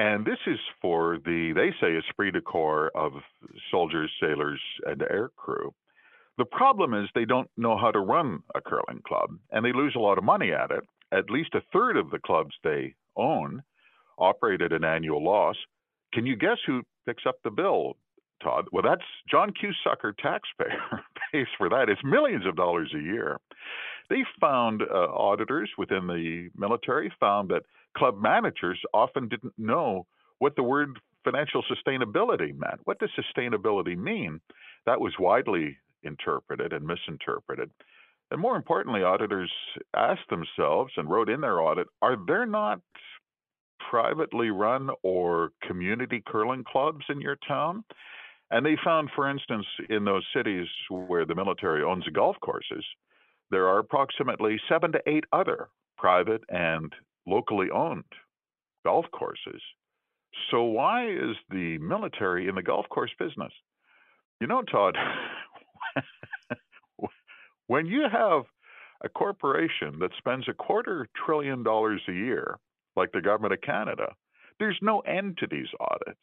And 0.00 0.24
this 0.24 0.38
is 0.46 0.58
for 0.80 1.18
the, 1.26 1.52
they 1.54 1.72
say, 1.78 1.94
esprit 1.94 2.30
de 2.30 2.40
corps 2.40 2.90
of 2.94 3.12
soldiers, 3.70 4.10
sailors, 4.18 4.58
and 4.86 5.02
air 5.02 5.28
crew. 5.36 5.74
The 6.38 6.46
problem 6.46 6.94
is 6.94 7.10
they 7.14 7.26
don't 7.26 7.50
know 7.58 7.76
how 7.76 7.90
to 7.90 8.00
run 8.00 8.42
a 8.54 8.62
curling 8.62 9.02
club, 9.06 9.28
and 9.52 9.62
they 9.62 9.74
lose 9.74 9.92
a 9.94 10.00
lot 10.00 10.16
of 10.16 10.24
money 10.24 10.52
at 10.52 10.70
it. 10.70 10.84
At 11.12 11.28
least 11.28 11.54
a 11.54 11.60
third 11.70 11.98
of 11.98 12.08
the 12.08 12.18
clubs 12.18 12.54
they 12.64 12.94
own 13.14 13.62
operate 14.16 14.62
at 14.62 14.72
an 14.72 14.84
annual 14.84 15.22
loss. 15.22 15.56
Can 16.14 16.24
you 16.24 16.34
guess 16.34 16.56
who 16.66 16.80
picks 17.04 17.26
up 17.26 17.36
the 17.44 17.50
bill? 17.50 17.98
Todd. 18.42 18.68
Well, 18.72 18.82
that's 18.82 19.04
John 19.30 19.52
Q. 19.52 19.70
Sucker 19.84 20.14
taxpayer 20.18 20.80
pays 21.32 21.46
for 21.58 21.68
that. 21.68 21.90
It's 21.90 22.00
millions 22.02 22.46
of 22.46 22.56
dollars 22.56 22.90
a 22.96 23.02
year. 23.02 23.38
They 24.10 24.24
found 24.40 24.82
uh, 24.82 24.86
auditors 24.94 25.70
within 25.78 26.06
the 26.08 26.50
military 26.56 27.12
found 27.20 27.48
that 27.50 27.62
club 27.96 28.20
managers 28.20 28.78
often 28.92 29.28
didn't 29.28 29.54
know 29.56 30.06
what 30.38 30.56
the 30.56 30.62
word 30.64 30.98
financial 31.24 31.62
sustainability 31.62 32.54
meant. 32.54 32.80
What 32.84 32.98
does 32.98 33.10
sustainability 33.16 33.96
mean? 33.96 34.40
That 34.84 35.00
was 35.00 35.14
widely 35.18 35.78
interpreted 36.02 36.72
and 36.72 36.84
misinterpreted. 36.84 37.70
And 38.30 38.40
more 38.40 38.56
importantly, 38.56 39.02
auditors 39.02 39.50
asked 39.94 40.28
themselves 40.28 40.92
and 40.96 41.08
wrote 41.10 41.28
in 41.28 41.40
their 41.40 41.60
audit 41.60 41.86
are 42.02 42.16
there 42.26 42.46
not 42.46 42.80
privately 43.90 44.50
run 44.50 44.90
or 45.02 45.50
community 45.62 46.22
curling 46.26 46.64
clubs 46.64 47.04
in 47.08 47.20
your 47.20 47.36
town? 47.46 47.84
And 48.50 48.66
they 48.66 48.76
found, 48.84 49.10
for 49.14 49.30
instance, 49.30 49.66
in 49.88 50.04
those 50.04 50.24
cities 50.34 50.66
where 50.88 51.24
the 51.24 51.34
military 51.34 51.82
owns 51.84 52.06
golf 52.12 52.36
courses, 52.40 52.84
there 53.50 53.68
are 53.68 53.78
approximately 53.78 54.60
seven 54.68 54.92
to 54.92 55.00
eight 55.06 55.24
other 55.32 55.68
private 55.98 56.42
and 56.48 56.92
locally 57.26 57.68
owned 57.70 58.04
golf 58.84 59.06
courses. 59.12 59.62
So, 60.50 60.64
why 60.64 61.08
is 61.10 61.36
the 61.50 61.78
military 61.78 62.48
in 62.48 62.54
the 62.54 62.62
golf 62.62 62.88
course 62.88 63.10
business? 63.18 63.52
You 64.40 64.46
know, 64.46 64.62
Todd, 64.62 64.96
when 67.66 67.86
you 67.86 68.04
have 68.10 68.42
a 69.04 69.08
corporation 69.08 69.98
that 70.00 70.10
spends 70.18 70.48
a 70.48 70.54
quarter 70.54 71.08
trillion 71.26 71.62
dollars 71.62 72.00
a 72.08 72.12
year, 72.12 72.58
like 72.96 73.12
the 73.12 73.20
government 73.20 73.54
of 73.54 73.60
Canada, 73.60 74.14
there's 74.58 74.78
no 74.82 75.00
end 75.00 75.38
to 75.38 75.46
these 75.50 75.68
audits 75.80 76.20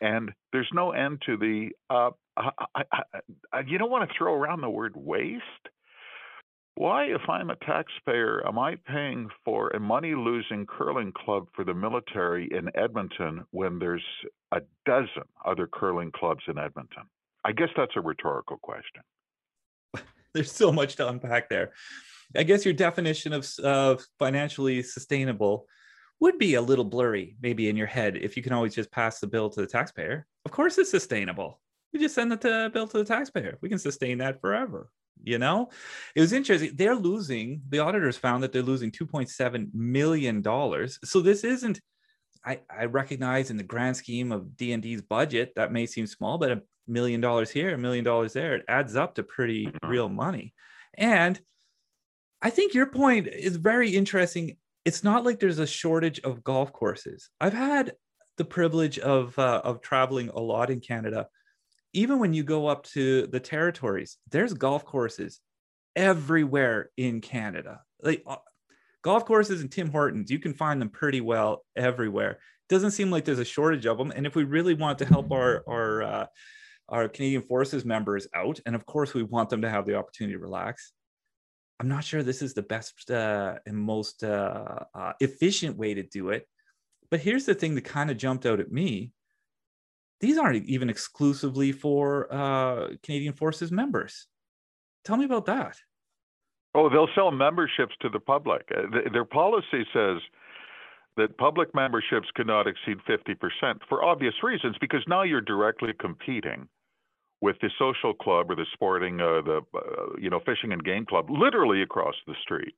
and 0.00 0.30
there's 0.52 0.68
no 0.72 0.92
end 0.92 1.22
to 1.26 1.36
the. 1.36 1.70
Uh, 1.90 2.10
I, 2.36 2.50
I, 2.74 2.82
I, 3.52 3.60
you 3.66 3.78
don't 3.78 3.90
want 3.90 4.08
to 4.08 4.14
throw 4.16 4.34
around 4.34 4.60
the 4.60 4.70
word 4.70 4.94
waste. 4.96 5.42
Why, 6.78 7.06
if 7.06 7.28
I'm 7.28 7.50
a 7.50 7.56
taxpayer, 7.56 8.46
am 8.46 8.56
I 8.56 8.76
paying 8.86 9.28
for 9.44 9.70
a 9.70 9.80
money 9.80 10.14
losing 10.14 10.64
curling 10.64 11.10
club 11.10 11.48
for 11.56 11.64
the 11.64 11.74
military 11.74 12.48
in 12.52 12.70
Edmonton 12.76 13.44
when 13.50 13.80
there's 13.80 14.04
a 14.52 14.60
dozen 14.86 15.24
other 15.44 15.66
curling 15.66 16.12
clubs 16.12 16.44
in 16.46 16.56
Edmonton? 16.56 17.02
I 17.44 17.50
guess 17.50 17.70
that's 17.76 17.96
a 17.96 18.00
rhetorical 18.00 18.58
question. 18.58 19.02
there's 20.34 20.52
so 20.52 20.70
much 20.70 20.94
to 20.96 21.08
unpack 21.08 21.48
there. 21.48 21.72
I 22.36 22.44
guess 22.44 22.64
your 22.64 22.74
definition 22.74 23.32
of, 23.32 23.44
of 23.64 24.06
financially 24.20 24.80
sustainable 24.84 25.66
would 26.20 26.38
be 26.38 26.54
a 26.54 26.62
little 26.62 26.84
blurry 26.84 27.34
maybe 27.42 27.68
in 27.68 27.76
your 27.76 27.88
head 27.88 28.16
if 28.16 28.36
you 28.36 28.42
can 28.44 28.52
always 28.52 28.76
just 28.76 28.92
pass 28.92 29.18
the 29.18 29.26
bill 29.26 29.50
to 29.50 29.60
the 29.60 29.66
taxpayer. 29.66 30.28
Of 30.44 30.52
course, 30.52 30.78
it's 30.78 30.92
sustainable. 30.92 31.60
We 31.92 31.98
just 31.98 32.14
send 32.14 32.30
the 32.30 32.70
bill 32.72 32.86
to 32.86 32.98
the 32.98 33.04
taxpayer. 33.04 33.58
We 33.62 33.68
can 33.68 33.80
sustain 33.80 34.18
that 34.18 34.40
forever. 34.40 34.92
You 35.22 35.38
know, 35.38 35.70
it 36.14 36.20
was 36.20 36.32
interesting. 36.32 36.72
They're 36.74 36.94
losing. 36.94 37.62
The 37.68 37.80
auditors 37.80 38.16
found 38.16 38.42
that 38.42 38.52
they're 38.52 38.62
losing 38.62 38.90
2.7 38.90 39.74
million 39.74 40.42
dollars. 40.42 40.98
So 41.04 41.20
this 41.20 41.44
isn't. 41.44 41.80
I, 42.44 42.60
I 42.70 42.84
recognize 42.84 43.50
in 43.50 43.56
the 43.56 43.64
grand 43.64 43.96
scheme 43.96 44.32
of 44.32 44.42
DND's 44.56 45.02
budget 45.02 45.52
that 45.56 45.72
may 45.72 45.86
seem 45.86 46.06
small, 46.06 46.38
but 46.38 46.52
a 46.52 46.62
million 46.86 47.20
dollars 47.20 47.50
here, 47.50 47.74
a 47.74 47.78
million 47.78 48.04
dollars 48.04 48.32
there, 48.32 48.54
it 48.54 48.64
adds 48.68 48.96
up 48.96 49.16
to 49.16 49.22
pretty 49.22 49.66
mm-hmm. 49.66 49.88
real 49.88 50.08
money. 50.08 50.54
And 50.96 51.38
I 52.40 52.50
think 52.50 52.74
your 52.74 52.86
point 52.86 53.26
is 53.26 53.56
very 53.56 53.90
interesting 53.90 54.56
it's 54.88 55.04
not 55.04 55.22
like 55.22 55.38
there's 55.38 55.58
a 55.58 55.66
shortage 55.66 56.18
of 56.20 56.42
golf 56.42 56.72
courses. 56.72 57.28
I've 57.38 57.52
had 57.52 57.92
the 58.38 58.44
privilege 58.46 58.98
of 58.98 59.38
uh, 59.38 59.60
of 59.62 59.82
traveling 59.82 60.30
a 60.30 60.40
lot 60.40 60.70
in 60.70 60.80
Canada. 60.80 61.28
Even 61.98 62.20
when 62.20 62.32
you 62.32 62.44
go 62.44 62.68
up 62.68 62.84
to 62.84 63.26
the 63.26 63.40
territories, 63.40 64.18
there's 64.30 64.54
golf 64.54 64.84
courses 64.84 65.40
everywhere 65.96 66.90
in 66.96 67.20
Canada. 67.20 67.80
Like 68.00 68.22
uh, 68.24 68.36
golf 69.02 69.24
courses 69.24 69.62
and 69.62 69.72
Tim 69.72 69.90
Hortons, 69.90 70.30
you 70.30 70.38
can 70.38 70.54
find 70.54 70.80
them 70.80 70.90
pretty 70.90 71.20
well 71.20 71.64
everywhere. 71.74 72.38
Doesn't 72.68 72.92
seem 72.92 73.10
like 73.10 73.24
there's 73.24 73.40
a 73.40 73.44
shortage 73.44 73.84
of 73.84 73.98
them. 73.98 74.12
And 74.14 74.28
if 74.28 74.36
we 74.36 74.44
really 74.44 74.74
want 74.74 74.98
to 75.00 75.06
help 75.06 75.32
our 75.32 75.64
our 75.66 76.02
uh, 76.04 76.26
our 76.88 77.08
Canadian 77.08 77.42
Forces 77.42 77.84
members 77.84 78.28
out, 78.32 78.60
and 78.64 78.76
of 78.76 78.86
course 78.86 79.12
we 79.12 79.24
want 79.24 79.50
them 79.50 79.62
to 79.62 79.68
have 79.68 79.84
the 79.84 79.96
opportunity 79.96 80.34
to 80.36 80.40
relax, 80.40 80.92
I'm 81.80 81.88
not 81.88 82.04
sure 82.04 82.22
this 82.22 82.42
is 82.42 82.54
the 82.54 82.62
best 82.62 83.10
uh, 83.10 83.56
and 83.66 83.76
most 83.76 84.22
uh, 84.22 84.84
uh, 84.94 85.14
efficient 85.18 85.76
way 85.76 85.94
to 85.94 86.04
do 86.04 86.30
it. 86.30 86.46
But 87.10 87.18
here's 87.18 87.44
the 87.44 87.56
thing 87.56 87.74
that 87.74 87.82
kind 87.82 88.08
of 88.08 88.18
jumped 88.18 88.46
out 88.46 88.60
at 88.60 88.70
me 88.70 89.12
these 90.20 90.38
aren't 90.38 90.66
even 90.66 90.90
exclusively 90.90 91.72
for 91.72 92.32
uh, 92.32 92.88
Canadian 93.02 93.34
Forces 93.34 93.70
members. 93.70 94.26
Tell 95.04 95.16
me 95.16 95.24
about 95.24 95.46
that. 95.46 95.76
Oh, 96.74 96.88
they'll 96.88 97.08
sell 97.14 97.30
memberships 97.30 97.94
to 98.02 98.08
the 98.08 98.20
public. 98.20 98.68
Uh, 98.76 99.10
their 99.12 99.24
policy 99.24 99.84
says 99.92 100.18
that 101.16 101.36
public 101.38 101.74
memberships 101.74 102.28
cannot 102.36 102.66
exceed 102.66 102.98
50% 103.08 103.80
for 103.88 104.04
obvious 104.04 104.34
reasons, 104.42 104.76
because 104.80 105.02
now 105.08 105.22
you're 105.22 105.40
directly 105.40 105.92
competing 105.98 106.68
with 107.40 107.56
the 107.60 107.70
social 107.78 108.14
club 108.14 108.50
or 108.50 108.56
the 108.56 108.66
sporting, 108.72 109.20
uh, 109.20 109.40
the 109.42 109.60
uh, 109.74 110.16
you 110.20 110.28
know, 110.28 110.40
fishing 110.44 110.72
and 110.72 110.84
game 110.84 111.06
club, 111.06 111.30
literally 111.30 111.82
across 111.82 112.14
the 112.26 112.34
street. 112.42 112.74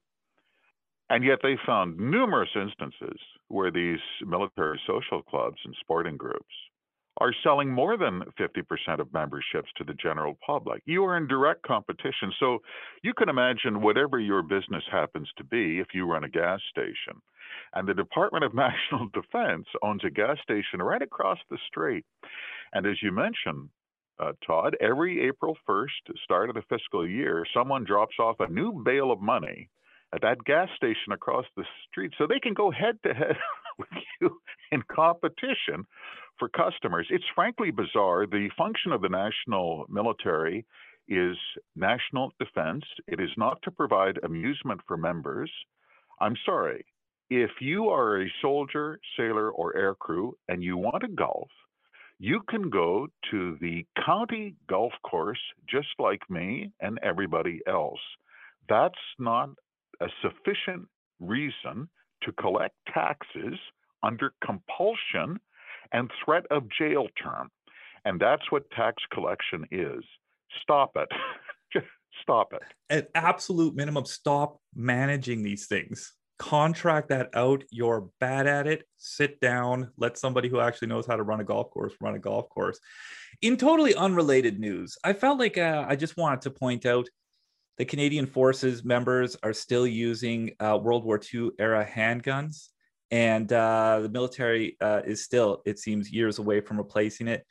And 1.08 1.24
yet 1.24 1.40
they 1.42 1.56
found 1.66 1.98
numerous 1.98 2.50
instances 2.54 3.18
where 3.48 3.70
these 3.70 3.98
military 4.24 4.80
social 4.86 5.22
clubs 5.22 5.56
and 5.64 5.74
sporting 5.80 6.16
groups 6.16 6.54
are 7.18 7.34
selling 7.42 7.70
more 7.70 7.96
than 7.96 8.22
50% 8.38 9.00
of 9.00 9.12
memberships 9.12 9.68
to 9.76 9.84
the 9.84 9.94
general 9.94 10.38
public. 10.44 10.82
You 10.86 11.04
are 11.04 11.16
in 11.16 11.26
direct 11.26 11.62
competition. 11.62 12.32
So 12.38 12.60
you 13.02 13.12
can 13.14 13.28
imagine 13.28 13.82
whatever 13.82 14.18
your 14.18 14.42
business 14.42 14.84
happens 14.90 15.28
to 15.36 15.44
be 15.44 15.80
if 15.80 15.88
you 15.92 16.06
run 16.06 16.24
a 16.24 16.28
gas 16.28 16.60
station. 16.70 17.20
And 17.74 17.86
the 17.86 17.94
Department 17.94 18.44
of 18.44 18.54
National 18.54 19.08
Defense 19.12 19.66
owns 19.82 20.02
a 20.04 20.10
gas 20.10 20.38
station 20.42 20.80
right 20.80 21.02
across 21.02 21.38
the 21.50 21.58
street. 21.68 22.04
And 22.72 22.86
as 22.86 22.96
you 23.02 23.12
mentioned, 23.12 23.68
uh, 24.20 24.32
Todd, 24.46 24.76
every 24.80 25.26
April 25.26 25.56
1st, 25.68 26.14
start 26.24 26.50
of 26.50 26.54
the 26.54 26.62
fiscal 26.68 27.08
year, 27.08 27.44
someone 27.54 27.84
drops 27.84 28.16
off 28.18 28.36
a 28.40 28.50
new 28.50 28.82
bale 28.84 29.10
of 29.10 29.20
money 29.20 29.68
at 30.12 30.22
that 30.22 30.44
gas 30.44 30.68
station 30.76 31.12
across 31.12 31.46
the 31.56 31.64
street 31.88 32.12
so 32.18 32.26
they 32.26 32.40
can 32.40 32.54
go 32.54 32.70
head 32.70 32.98
to 33.04 33.14
head 33.14 33.36
with 33.78 33.88
you 34.20 34.40
in 34.72 34.82
competition 34.94 35.86
for 36.40 36.48
customers. 36.48 37.06
It's 37.10 37.24
frankly 37.36 37.70
bizarre. 37.70 38.26
The 38.26 38.50
function 38.58 38.90
of 38.90 39.02
the 39.02 39.08
national 39.08 39.86
military 39.88 40.66
is 41.06 41.36
national 41.76 42.32
defense. 42.40 42.84
It 43.06 43.20
is 43.20 43.30
not 43.36 43.62
to 43.62 43.70
provide 43.70 44.18
amusement 44.24 44.80
for 44.88 44.96
members. 44.96 45.50
I'm 46.20 46.34
sorry. 46.44 46.84
If 47.28 47.50
you 47.60 47.90
are 47.90 48.22
a 48.22 48.32
soldier, 48.42 48.98
sailor, 49.16 49.50
or 49.50 49.74
aircrew 49.74 50.32
and 50.48 50.64
you 50.64 50.76
want 50.76 51.02
to 51.02 51.08
golf, 51.08 51.48
you 52.18 52.40
can 52.48 52.68
go 52.70 53.06
to 53.30 53.56
the 53.60 53.86
county 54.04 54.56
golf 54.68 54.92
course 55.08 55.40
just 55.68 55.88
like 55.98 56.28
me 56.28 56.72
and 56.80 56.98
everybody 57.02 57.60
else. 57.66 58.00
That's 58.68 58.94
not 59.18 59.50
a 60.00 60.08
sufficient 60.22 60.88
reason 61.20 61.88
to 62.22 62.32
collect 62.32 62.74
taxes 62.92 63.58
under 64.02 64.32
compulsion 64.44 65.38
and 65.92 66.10
threat 66.24 66.44
of 66.50 66.64
jail 66.78 67.08
term. 67.22 67.50
And 68.04 68.20
that's 68.20 68.50
what 68.50 68.70
tax 68.70 69.02
collection 69.12 69.66
is. 69.70 70.02
Stop 70.62 70.92
it. 70.96 71.08
Stop 72.22 72.52
it. 72.52 72.62
At 72.88 73.08
absolute 73.14 73.74
minimum, 73.74 74.04
stop 74.04 74.60
managing 74.74 75.42
these 75.42 75.66
things. 75.66 76.12
Contract 76.38 77.08
that 77.08 77.30
out. 77.34 77.64
You're 77.70 78.08
bad 78.18 78.46
at 78.46 78.66
it. 78.66 78.84
Sit 78.96 79.40
down. 79.40 79.90
Let 79.96 80.18
somebody 80.18 80.48
who 80.48 80.60
actually 80.60 80.88
knows 80.88 81.06
how 81.06 81.16
to 81.16 81.22
run 81.22 81.40
a 81.40 81.44
golf 81.44 81.70
course 81.70 81.94
run 82.00 82.14
a 82.14 82.18
golf 82.18 82.48
course. 82.48 82.78
In 83.42 83.56
totally 83.56 83.94
unrelated 83.94 84.58
news, 84.58 84.96
I 85.04 85.12
felt 85.12 85.38
like 85.38 85.56
uh, 85.56 85.84
I 85.88 85.96
just 85.96 86.16
wanted 86.16 86.42
to 86.42 86.50
point 86.50 86.84
out 86.84 87.08
the 87.78 87.84
Canadian 87.84 88.26
Forces 88.26 88.84
members 88.84 89.36
are 89.42 89.52
still 89.52 89.86
using 89.86 90.52
uh, 90.60 90.78
World 90.82 91.04
War 91.04 91.20
II 91.32 91.50
era 91.58 91.86
handguns 91.90 92.68
and 93.10 93.52
uh, 93.52 94.00
the 94.02 94.08
military 94.08 94.76
uh, 94.80 95.02
is 95.04 95.24
still, 95.24 95.62
it 95.64 95.78
seems, 95.78 96.10
years 96.10 96.38
away 96.38 96.60
from 96.60 96.78
replacing 96.78 97.26
it. 97.28 97.44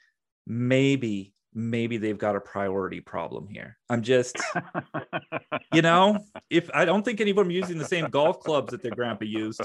Maybe, 0.47 1.33
maybe 1.53 1.97
they've 1.97 2.17
got 2.17 2.35
a 2.35 2.41
priority 2.41 3.01
problem 3.01 3.47
here. 3.47 3.77
I'm 3.89 4.01
just, 4.01 4.37
you 5.73 5.81
know, 5.81 6.19
if 6.49 6.69
I 6.73 6.85
don't 6.85 7.03
think 7.03 7.19
any 7.19 7.31
of 7.31 7.37
them 7.37 7.51
using 7.51 7.77
the 7.77 7.85
same 7.85 8.09
golf 8.09 8.39
clubs 8.39 8.71
that 8.71 8.81
their 8.81 8.91
grandpa 8.91 9.25
used. 9.25 9.61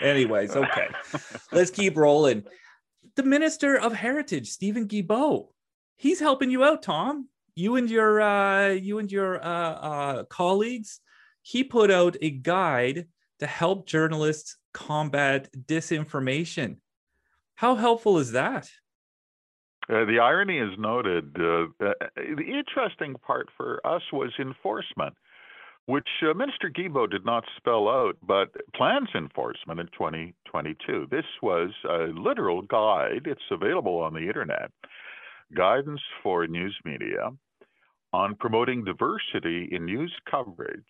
Anyways, 0.00 0.56
okay, 0.56 0.88
let's 1.50 1.70
keep 1.70 1.96
rolling. 1.96 2.44
The 3.16 3.22
Minister 3.24 3.76
of 3.76 3.92
Heritage, 3.92 4.48
Steven 4.50 4.88
Guilbeault, 4.88 5.48
he's 5.96 6.20
helping 6.20 6.50
you 6.50 6.64
out, 6.64 6.82
Tom. 6.82 7.28
You 7.54 7.76
and 7.76 7.90
your 7.90 8.20
uh, 8.20 8.68
you 8.68 8.98
and 8.98 9.10
your 9.12 9.44
uh, 9.44 9.72
uh, 9.72 10.24
colleagues. 10.24 11.00
He 11.42 11.64
put 11.64 11.90
out 11.90 12.16
a 12.22 12.30
guide 12.30 13.06
to 13.42 13.46
help 13.48 13.88
journalists 13.88 14.56
combat 14.72 15.48
disinformation. 15.66 16.76
How 17.56 17.74
helpful 17.74 18.18
is 18.18 18.30
that? 18.30 18.70
Uh, 19.90 20.04
the 20.04 20.20
irony 20.22 20.58
is 20.58 20.78
noted. 20.78 21.36
Uh, 21.36 21.64
uh, 21.84 21.92
the 22.14 22.44
interesting 22.46 23.16
part 23.26 23.48
for 23.56 23.84
us 23.84 24.02
was 24.12 24.30
enforcement, 24.38 25.14
which 25.86 26.06
uh, 26.22 26.32
Minister 26.34 26.70
Guilbeault 26.70 27.10
did 27.10 27.24
not 27.24 27.42
spell 27.56 27.88
out, 27.88 28.16
but 28.22 28.54
plans 28.76 29.08
enforcement 29.12 29.80
in 29.80 29.86
2022. 29.86 31.08
This 31.10 31.26
was 31.42 31.70
a 31.84 32.12
literal 32.14 32.62
guide. 32.62 33.22
It's 33.24 33.50
available 33.50 33.98
on 33.98 34.14
the 34.14 34.20
internet. 34.20 34.70
Guidance 35.52 36.00
for 36.22 36.46
news 36.46 36.78
media 36.84 37.30
on 38.12 38.36
promoting 38.36 38.84
diversity 38.84 39.68
in 39.72 39.86
news 39.86 40.14
coverage. 40.30 40.84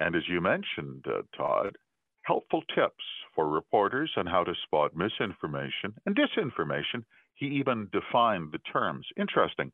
And 0.00 0.16
as 0.16 0.22
you 0.28 0.40
mentioned, 0.40 1.04
uh, 1.06 1.22
Todd, 1.36 1.76
helpful 2.24 2.62
tips 2.74 3.04
for 3.34 3.48
reporters 3.48 4.10
on 4.16 4.26
how 4.26 4.44
to 4.44 4.54
spot 4.64 4.92
misinformation 4.96 5.94
and 6.06 6.16
disinformation. 6.16 7.04
He 7.34 7.46
even 7.46 7.88
defined 7.92 8.52
the 8.52 8.58
terms. 8.72 9.06
Interesting. 9.18 9.72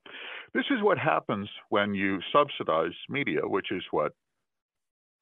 This 0.54 0.64
is 0.70 0.82
what 0.82 0.98
happens 0.98 1.48
when 1.68 1.94
you 1.94 2.20
subsidize 2.32 2.94
media, 3.08 3.40
which 3.44 3.70
is 3.70 3.82
what 3.90 4.12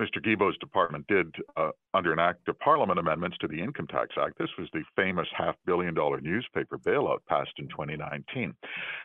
Mr. 0.00 0.24
Guilbeault's 0.24 0.58
department 0.58 1.04
did 1.08 1.34
uh, 1.56 1.70
under 1.92 2.12
an 2.12 2.20
Act 2.20 2.48
of 2.48 2.58
Parliament 2.60 3.00
amendments 3.00 3.36
to 3.38 3.48
the 3.48 3.60
Income 3.60 3.88
Tax 3.88 4.14
Act. 4.16 4.38
This 4.38 4.50
was 4.56 4.68
the 4.72 4.84
famous 4.94 5.26
half 5.36 5.56
billion 5.66 5.94
dollar 5.94 6.20
newspaper 6.20 6.78
bailout 6.78 7.18
passed 7.28 7.50
in 7.58 7.68
2019. 7.68 8.54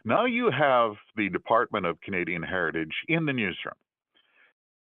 Now 0.06 0.26
you 0.26 0.52
have 0.52 0.92
the 1.16 1.30
Department 1.30 1.88
of 1.88 2.00
Canadian 2.02 2.44
Heritage 2.44 2.94
in 3.08 3.26
the 3.26 3.34
newsroom. 3.34 3.74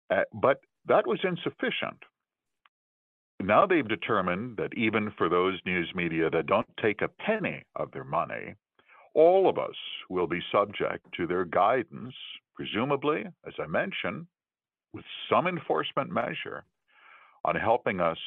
Uh, 0.10 0.23
but 0.34 0.60
that 0.88 1.08
was 1.08 1.19
insufficient 1.23 2.04
now 3.45 3.65
they've 3.65 3.88
determined 3.88 4.58
that 4.58 4.73
even 4.75 5.12
for 5.17 5.30
those 5.30 5.60
news 5.65 5.89
media 5.95 6.30
that 6.30 6.47
don't 6.47 6.67
take 6.82 7.01
a 7.01 7.08
penny 7.08 7.63
of 7.75 7.91
their 7.91 8.04
money, 8.04 8.56
all 9.13 9.49
of 9.49 9.58
us 9.58 9.75
will 10.10 10.27
be 10.27 10.41
subject 10.51 11.06
to 11.17 11.27
their 11.27 11.45
guidance, 11.45 12.13
presumably, 12.56 13.25
as 13.47 13.54
I 13.60 13.67
mentioned, 13.67 14.27
with 14.93 15.06
some 15.30 15.47
enforcement 15.47 16.10
measure 16.10 16.65
on 17.45 17.56
helping 17.56 17.99
us 17.99 18.17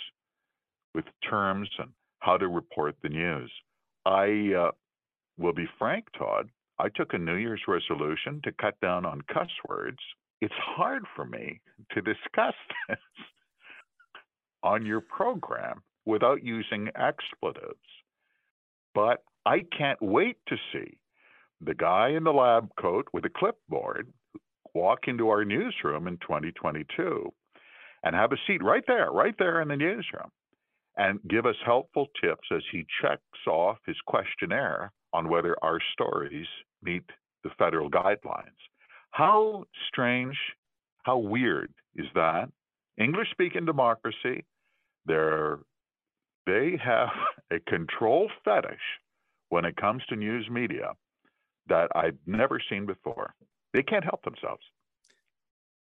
with 0.94 1.05
terms 1.29 1.68
and 1.79 1.90
how 2.20 2.37
to 2.37 2.48
report 2.48 2.96
the 3.03 3.09
news. 3.09 3.50
I 4.07 4.53
uh, 4.59 4.70
will 5.38 5.53
be 5.53 5.68
frank, 5.79 6.07
Todd. 6.18 6.48
I 6.79 6.88
took 6.94 7.12
a 7.12 7.18
New 7.18 7.37
Year's 7.37 7.62
resolution 7.68 8.40
to 8.44 8.53
cut 8.53 8.79
down 8.81 9.05
on 9.07 9.22
cuss 9.33 9.50
words. 9.68 9.98
It's 10.40 10.55
hard 10.59 11.05
for 11.14 11.24
me 11.24 11.61
to 11.92 12.00
discuss 12.00 12.55
this 12.88 12.98
on 14.64 14.85
your 14.85 15.00
program 15.00 15.83
without 16.07 16.42
using 16.42 16.88
expletives. 16.96 17.79
But 18.94 19.22
I 19.46 19.61
can't 19.77 20.00
wait 20.00 20.38
to 20.48 20.57
see 20.72 20.98
the 21.61 21.74
guy 21.74 22.11
in 22.11 22.24
the 22.24 22.33
lab 22.33 22.68
coat 22.81 23.07
with 23.12 23.24
a 23.24 23.31
clipboard 23.31 24.12
walk 24.74 25.00
into 25.07 25.29
our 25.29 25.44
newsroom 25.44 26.09
in 26.09 26.16
2022 26.18 27.33
and 28.03 28.14
have 28.14 28.33
a 28.33 28.37
seat 28.46 28.62
right 28.62 28.85
there, 28.87 29.11
right 29.11 29.35
there 29.38 29.62
in 29.62 29.68
the 29.68 29.77
newsroom, 29.77 30.31
and 30.96 31.20
give 31.29 31.46
us 31.46 31.55
helpful 31.64 32.07
tips 32.20 32.48
as 32.55 32.62
he 32.72 32.87
checks 33.00 33.46
off 33.46 33.79
his 33.87 33.96
questionnaire 34.07 34.92
on 35.12 35.29
whether 35.29 35.57
our 35.62 35.79
stories 35.92 36.46
meet 36.83 37.05
the 37.44 37.50
federal 37.59 37.90
guidelines. 37.90 38.59
How 39.11 39.64
strange, 39.88 40.37
how 41.05 41.18
weird 41.18 41.72
is 41.94 42.07
that? 42.14 42.48
English 42.98 43.31
speaking 43.31 43.64
democracy, 43.64 44.44
they're, 45.06 45.58
they 46.46 46.78
have 46.82 47.10
a 47.50 47.60
control 47.60 48.30
fetish 48.44 48.80
when 49.48 49.64
it 49.64 49.76
comes 49.76 50.02
to 50.08 50.16
news 50.16 50.48
media 50.50 50.92
that 51.68 51.90
I've 51.94 52.18
never 52.26 52.60
seen 52.70 52.86
before. 52.86 53.34
They 53.72 53.82
can't 53.82 54.04
help 54.04 54.22
themselves. 54.24 54.62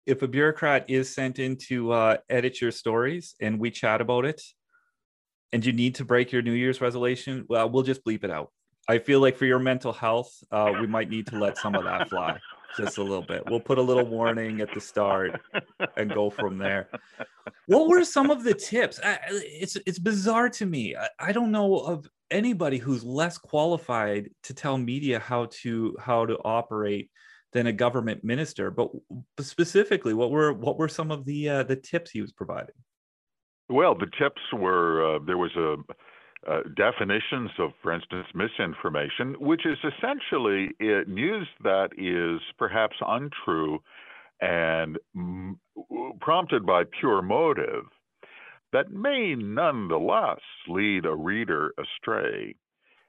If 0.07 0.23
a 0.23 0.29
bureaucrat 0.29 0.89
is 0.89 1.15
sent 1.15 1.39
in 1.39 1.57
to 1.69 1.93
uh, 1.93 2.17
edit 2.29 2.61
your 2.61 2.73
stories 2.73 3.35
and 3.41 3.61
we 3.61 3.71
chat 3.71 4.01
about 4.01 4.25
it, 4.25 4.43
and 5.53 5.65
you 5.65 5.73
need 5.73 5.97
to 5.97 6.05
break 6.05 6.33
your 6.33 6.43
New 6.43 6.53
Year's 6.53 6.81
resolution, 6.81 7.45
well, 7.49 7.69
we'll 7.69 7.83
just 7.83 8.05
bleep 8.05 8.25
it 8.25 8.31
out. 8.31 8.51
I 8.89 8.99
feel 8.99 9.21
like 9.21 9.37
for 9.37 9.47
your 9.47 9.59
mental 9.59 9.93
health, 9.93 10.33
uh, 10.51 10.73
we 10.81 10.87
might 10.87 11.11
need 11.11 11.27
to 11.29 11.39
let 11.39 11.59
some 11.59 11.75
of 11.75 11.85
that 11.85 12.09
fly. 12.09 12.39
just 12.77 12.99
a 12.99 13.03
little 13.03 13.23
bit. 13.23 13.43
We'll 13.49 13.61
put 13.61 13.79
a 13.79 13.83
little 13.83 14.07
warning 14.07 14.61
at 14.61 14.73
the 14.75 14.81
start 14.81 15.41
and 15.97 16.13
go 16.13 16.31
from 16.31 16.59
there. 16.59 16.89
What 17.67 17.89
were 17.89 18.05
some 18.05 18.31
of 18.31 18.43
the 18.43 18.55
tips? 18.55 19.01
I, 19.03 19.19
it's 19.29 19.77
it's 19.87 19.99
bizarre 19.99 20.49
to 20.51 20.67
me. 20.67 20.97
I, 20.97 21.09
I 21.19 21.33
don't 21.33 21.53
know 21.53 21.79
of 21.79 22.09
anybody 22.31 22.79
who's 22.79 23.05
less 23.05 23.39
qualified 23.39 24.31
to 24.45 24.55
tell 24.55 24.77
media 24.77 25.19
how 25.19 25.47
to 25.63 25.97
how 26.01 26.27
to 26.27 26.37
operate 26.45 27.11
than 27.53 27.67
a 27.67 27.73
government 27.73 28.25
minister. 28.25 28.71
But 28.71 28.91
specifically, 29.41 30.15
what 30.15 30.31
were 30.31 30.53
what 30.53 30.79
were 30.79 30.89
some 30.89 31.11
of 31.11 31.25
the 31.25 31.49
uh, 31.49 31.63
the 31.63 31.77
tips 31.77 32.11
he 32.11 32.21
was 32.21 32.33
providing? 32.33 32.75
Well, 33.69 33.95
the 33.95 34.11
tips 34.19 34.43
were 34.53 35.17
uh, 35.17 35.19
there 35.25 35.39
was 35.39 35.55
a 35.57 35.77
uh, 36.49 36.61
definitions 36.75 37.51
of, 37.59 37.71
for 37.83 37.93
instance, 37.93 38.27
misinformation, 38.35 39.35
which 39.39 39.67
is 39.67 39.79
essentially 39.85 40.71
news 41.07 41.47
that 41.63 41.91
is 41.99 42.41
perhaps 42.59 42.97
untrue 43.07 43.79
and 44.41 44.99
m- 45.15 45.61
prompted 46.21 46.65
by 46.65 46.85
pure 46.99 47.21
motive 47.21 47.85
that 48.73 48.91
may 48.91 49.35
nonetheless 49.35 50.41
lead 50.69 51.05
a 51.05 51.15
reader 51.15 51.75
astray. 51.79 52.55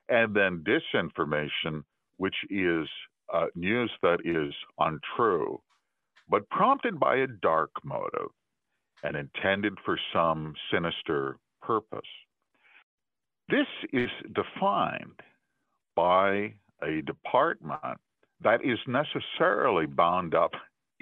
And 0.09 0.35
then 0.35 0.65
disinformation, 0.65 1.83
which 2.17 2.35
is 2.49 2.87
uh, 3.33 3.45
news 3.55 3.91
that 4.01 4.19
is 4.25 4.53
untrue, 4.79 5.61
but 6.29 6.49
prompted 6.49 6.99
by 6.99 7.17
a 7.17 7.27
dark 7.27 7.71
motive 7.83 8.29
and 9.03 9.15
intended 9.15 9.77
for 9.85 9.97
some 10.13 10.53
sinister 10.71 11.37
purpose. 11.61 12.01
This 13.51 13.67
is 13.91 14.09
defined 14.33 15.19
by 15.93 16.53
a 16.81 17.01
department 17.01 17.99
that 18.41 18.63
is 18.63 18.79
necessarily 18.87 19.85
bound 19.85 20.33
up 20.33 20.51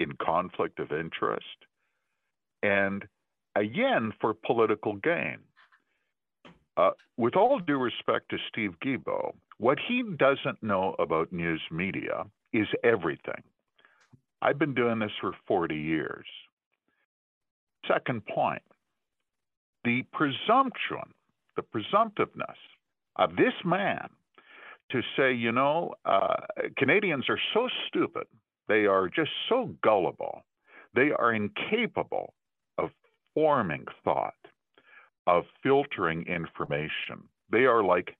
in 0.00 0.16
conflict 0.20 0.80
of 0.80 0.90
interest 0.90 1.44
and 2.64 3.04
again 3.54 4.12
for 4.20 4.34
political 4.34 4.94
gain. 4.96 5.38
Uh, 6.76 6.90
with 7.16 7.36
all 7.36 7.60
due 7.60 7.78
respect 7.78 8.28
to 8.30 8.36
Steve 8.48 8.74
Guilbeault, 8.84 9.34
what 9.58 9.78
he 9.86 10.02
doesn't 10.18 10.60
know 10.60 10.96
about 10.98 11.32
news 11.32 11.62
media 11.70 12.24
is 12.52 12.66
everything. 12.82 13.44
I've 14.42 14.58
been 14.58 14.74
doing 14.74 14.98
this 14.98 15.12
for 15.20 15.34
40 15.46 15.76
years. 15.76 16.26
Second 17.86 18.26
point 18.26 18.62
the 19.84 20.02
presumption 20.12 21.14
the 21.56 21.62
presumptiveness 21.62 22.56
of 23.16 23.36
this 23.36 23.54
man 23.64 24.08
to 24.90 25.00
say, 25.16 25.32
you 25.32 25.52
know, 25.52 25.94
uh, 26.04 26.36
Canadians 26.76 27.24
are 27.28 27.38
so 27.54 27.68
stupid, 27.88 28.24
they 28.68 28.86
are 28.86 29.08
just 29.08 29.30
so 29.48 29.74
gullible, 29.82 30.42
they 30.94 31.10
are 31.12 31.32
incapable 31.32 32.34
of 32.78 32.90
forming 33.34 33.84
thought, 34.04 34.34
of 35.26 35.44
filtering 35.62 36.26
information. 36.26 37.28
They 37.50 37.64
are 37.64 37.84
like 37.84 38.16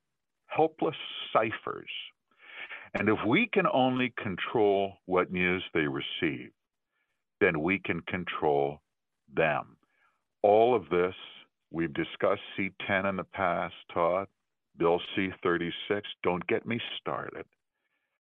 helpless 0.47 0.97
ciphers. 1.33 1.91
And 2.95 3.09
if 3.09 3.19
we 3.27 3.49
can 3.53 3.67
only 3.73 4.13
control 4.17 4.95
what 5.07 5.33
news 5.33 5.63
they 5.75 5.87
receive, 5.87 6.51
then 7.41 7.61
we 7.61 7.79
can 7.79 8.01
control 8.03 8.81
them. 9.35 9.77
All 10.43 10.75
of 10.75 10.89
this 10.91 11.15
We've 11.73 11.93
discussed 11.95 12.43
C10 12.59 13.09
in 13.09 13.17
the 13.17 13.25
past, 13.25 13.75
Todd. 13.93 14.27
Bill 14.77 15.01
C36, 15.17 16.03
don't 16.23 16.47
get 16.47 16.67
me 16.67 16.81
started. 17.01 17.45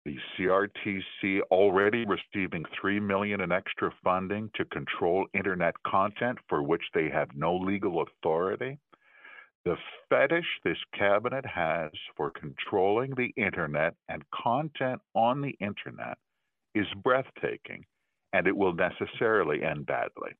The 0.05 0.17
CRTC 0.35 1.41
already 1.51 2.05
receiving 2.05 2.65
3 2.79 2.99
million 2.99 3.41
in 3.41 3.51
extra 3.51 3.91
funding 4.03 4.49
to 4.55 4.65
control 4.65 5.27
internet 5.33 5.75
content 5.83 6.39
for 6.49 6.63
which 6.63 6.81
they 6.93 7.09
have 7.09 7.35
no 7.35 7.55
legal 7.55 8.01
authority. 8.01 8.79
The 9.63 9.77
fetish 10.09 10.47
this 10.63 10.79
cabinet 10.97 11.45
has 11.45 11.91
for 12.17 12.31
controlling 12.31 13.11
the 13.11 13.31
internet 13.37 13.93
and 14.09 14.23
content 14.31 14.99
on 15.13 15.41
the 15.41 15.55
internet 15.59 16.17
is 16.73 16.87
breathtaking, 17.03 17.85
and 18.33 18.47
it 18.47 18.57
will 18.57 18.73
necessarily 18.73 19.63
end 19.63 19.85
badly 19.85 20.31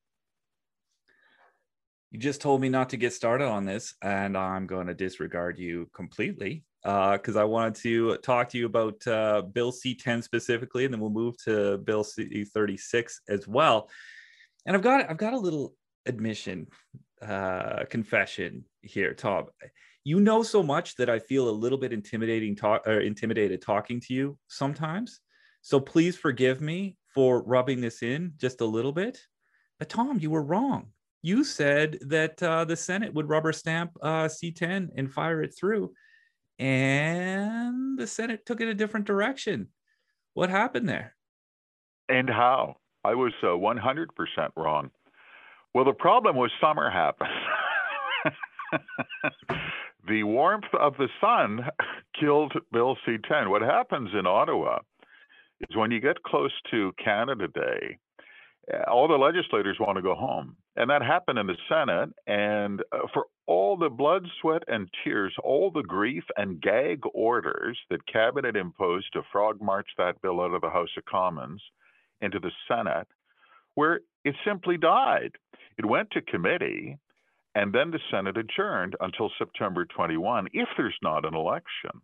you 2.12 2.18
just 2.18 2.42
told 2.42 2.60
me 2.60 2.68
not 2.68 2.90
to 2.90 2.98
get 2.98 3.14
started 3.14 3.46
on 3.46 3.64
this, 3.64 3.94
and 4.02 4.36
I'm 4.36 4.66
going 4.66 4.86
to 4.86 4.94
disregard 4.94 5.58
you 5.58 5.88
completely 5.94 6.62
because 6.82 7.36
uh, 7.36 7.40
I 7.40 7.44
wanted 7.44 7.76
to 7.76 8.18
talk 8.18 8.50
to 8.50 8.58
you 8.58 8.66
about 8.66 9.06
uh, 9.06 9.40
Bill 9.40 9.72
C10 9.72 10.22
specifically, 10.22 10.84
and 10.84 10.92
then 10.92 11.00
we'll 11.00 11.08
move 11.08 11.42
to 11.44 11.78
Bill 11.78 12.04
C36 12.04 13.12
as 13.30 13.48
well. 13.48 13.88
And 14.66 14.76
I've 14.76 14.82
got 14.82 15.08
I've 15.08 15.16
got 15.16 15.32
a 15.32 15.38
little 15.38 15.74
admission, 16.04 16.66
uh, 17.22 17.84
confession 17.88 18.66
here, 18.82 19.14
Tom. 19.14 19.46
You 20.04 20.20
know 20.20 20.42
so 20.42 20.62
much 20.62 20.96
that 20.96 21.08
I 21.08 21.18
feel 21.18 21.48
a 21.48 21.50
little 21.50 21.78
bit 21.78 21.94
intimidating 21.94 22.54
talk 22.54 22.86
or 22.86 23.00
intimidated 23.00 23.62
talking 23.62 24.00
to 24.00 24.12
you 24.12 24.36
sometimes. 24.48 25.20
So 25.62 25.80
please 25.80 26.18
forgive 26.18 26.60
me 26.60 26.98
for 27.14 27.42
rubbing 27.42 27.80
this 27.80 28.02
in 28.02 28.34
just 28.36 28.60
a 28.60 28.66
little 28.66 28.92
bit. 28.92 29.18
But 29.78 29.88
Tom, 29.88 30.18
you 30.18 30.30
were 30.30 30.42
wrong 30.42 30.88
you 31.22 31.44
said 31.44 31.98
that 32.02 32.42
uh, 32.42 32.64
the 32.64 32.76
Senate 32.76 33.14
would 33.14 33.28
rubber 33.28 33.52
stamp 33.52 33.92
uh, 34.02 34.24
C10 34.24 34.88
and 34.96 35.12
fire 35.12 35.42
it 35.42 35.54
through, 35.58 35.92
and 36.58 37.98
the 37.98 38.06
Senate 38.06 38.44
took 38.44 38.60
it 38.60 38.68
a 38.68 38.74
different 38.74 39.06
direction. 39.06 39.68
What 40.34 40.50
happened 40.50 40.88
there? 40.88 41.14
And 42.08 42.28
how? 42.28 42.76
I 43.04 43.14
was 43.14 43.32
uh, 43.42 43.46
100% 43.46 44.06
wrong. 44.56 44.90
Well, 45.74 45.84
the 45.84 45.92
problem 45.92 46.36
was 46.36 46.50
summer 46.60 46.90
happened. 46.90 47.30
the 50.08 50.22
warmth 50.24 50.72
of 50.78 50.94
the 50.98 51.08
sun 51.20 51.66
killed 52.18 52.52
Bill 52.72 52.96
C 53.06 53.16
10. 53.28 53.50
What 53.50 53.62
happens 53.62 54.10
in 54.18 54.26
Ottawa 54.26 54.78
is 55.60 55.76
when 55.76 55.90
you 55.90 56.00
get 56.00 56.22
close 56.22 56.52
to 56.70 56.92
Canada 57.02 57.48
Day, 57.48 57.98
all 58.88 59.08
the 59.08 59.14
legislators 59.14 59.78
want 59.80 59.96
to 59.96 60.02
go 60.02 60.14
home. 60.14 60.56
And 60.76 60.88
that 60.90 61.02
happened 61.02 61.38
in 61.38 61.46
the 61.46 61.56
Senate. 61.68 62.10
And 62.26 62.80
uh, 62.92 63.06
for 63.12 63.26
all 63.46 63.76
the 63.76 63.90
blood, 63.90 64.26
sweat, 64.40 64.62
and 64.68 64.88
tears, 65.04 65.34
all 65.42 65.70
the 65.70 65.82
grief 65.82 66.24
and 66.36 66.60
gag 66.60 67.00
orders 67.12 67.78
that 67.90 68.06
Cabinet 68.06 68.56
imposed 68.56 69.12
to 69.12 69.22
frog 69.30 69.60
march 69.60 69.88
that 69.98 70.20
bill 70.22 70.40
out 70.40 70.54
of 70.54 70.62
the 70.62 70.70
House 70.70 70.88
of 70.96 71.04
Commons 71.04 71.62
into 72.20 72.38
the 72.38 72.52
Senate, 72.68 73.08
where 73.74 74.00
it 74.24 74.34
simply 74.46 74.78
died. 74.78 75.32
It 75.76 75.84
went 75.84 76.10
to 76.12 76.22
committee, 76.22 76.98
and 77.54 77.72
then 77.72 77.90
the 77.90 78.00
Senate 78.10 78.36
adjourned 78.38 78.96
until 79.00 79.30
September 79.38 79.84
21 79.84 80.48
if 80.52 80.68
there's 80.76 80.96
not 81.02 81.26
an 81.26 81.34
election. 81.34 82.00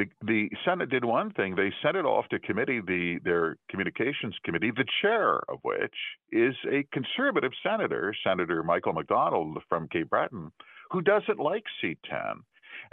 The, 0.00 0.06
the 0.26 0.50
Senate 0.64 0.88
did 0.88 1.04
one 1.04 1.30
thing. 1.32 1.54
They 1.54 1.70
sent 1.82 1.96
it 1.96 2.06
off 2.06 2.26
to 2.30 2.38
committee, 2.38 2.80
the 2.80 3.18
their 3.22 3.56
communications 3.68 4.34
committee, 4.44 4.70
the 4.74 4.86
chair 5.02 5.40
of 5.50 5.58
which 5.62 5.94
is 6.32 6.54
a 6.70 6.86
conservative 6.90 7.52
senator, 7.62 8.14
Senator 8.24 8.62
Michael 8.62 8.94
MacDonald 8.94 9.58
from 9.68 9.88
Cape 9.88 10.08
Breton, 10.08 10.52
who 10.90 11.02
doesn't 11.02 11.38
like 11.38 11.64
C10, 11.84 12.36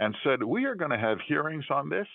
and 0.00 0.14
said, 0.22 0.42
We 0.42 0.66
are 0.66 0.74
going 0.74 0.90
to 0.90 0.98
have 0.98 1.18
hearings 1.26 1.64
on 1.70 1.88
this 1.88 2.06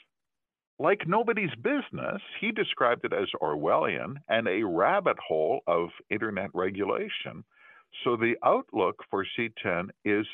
like 0.78 1.08
nobody's 1.08 1.56
business. 1.56 2.22
He 2.40 2.52
described 2.52 3.04
it 3.04 3.14
as 3.14 3.28
Orwellian 3.42 4.18
and 4.30 4.48
a 4.48 4.64
rabbit 4.64 5.18
hole 5.28 5.62
of 5.66 5.90
internet 6.12 6.52
regulation. 6.54 7.44
So 8.04 8.16
the 8.16 8.36
outlook 8.44 8.98
for 9.10 9.26
C10 9.38 9.90
is 10.06 10.28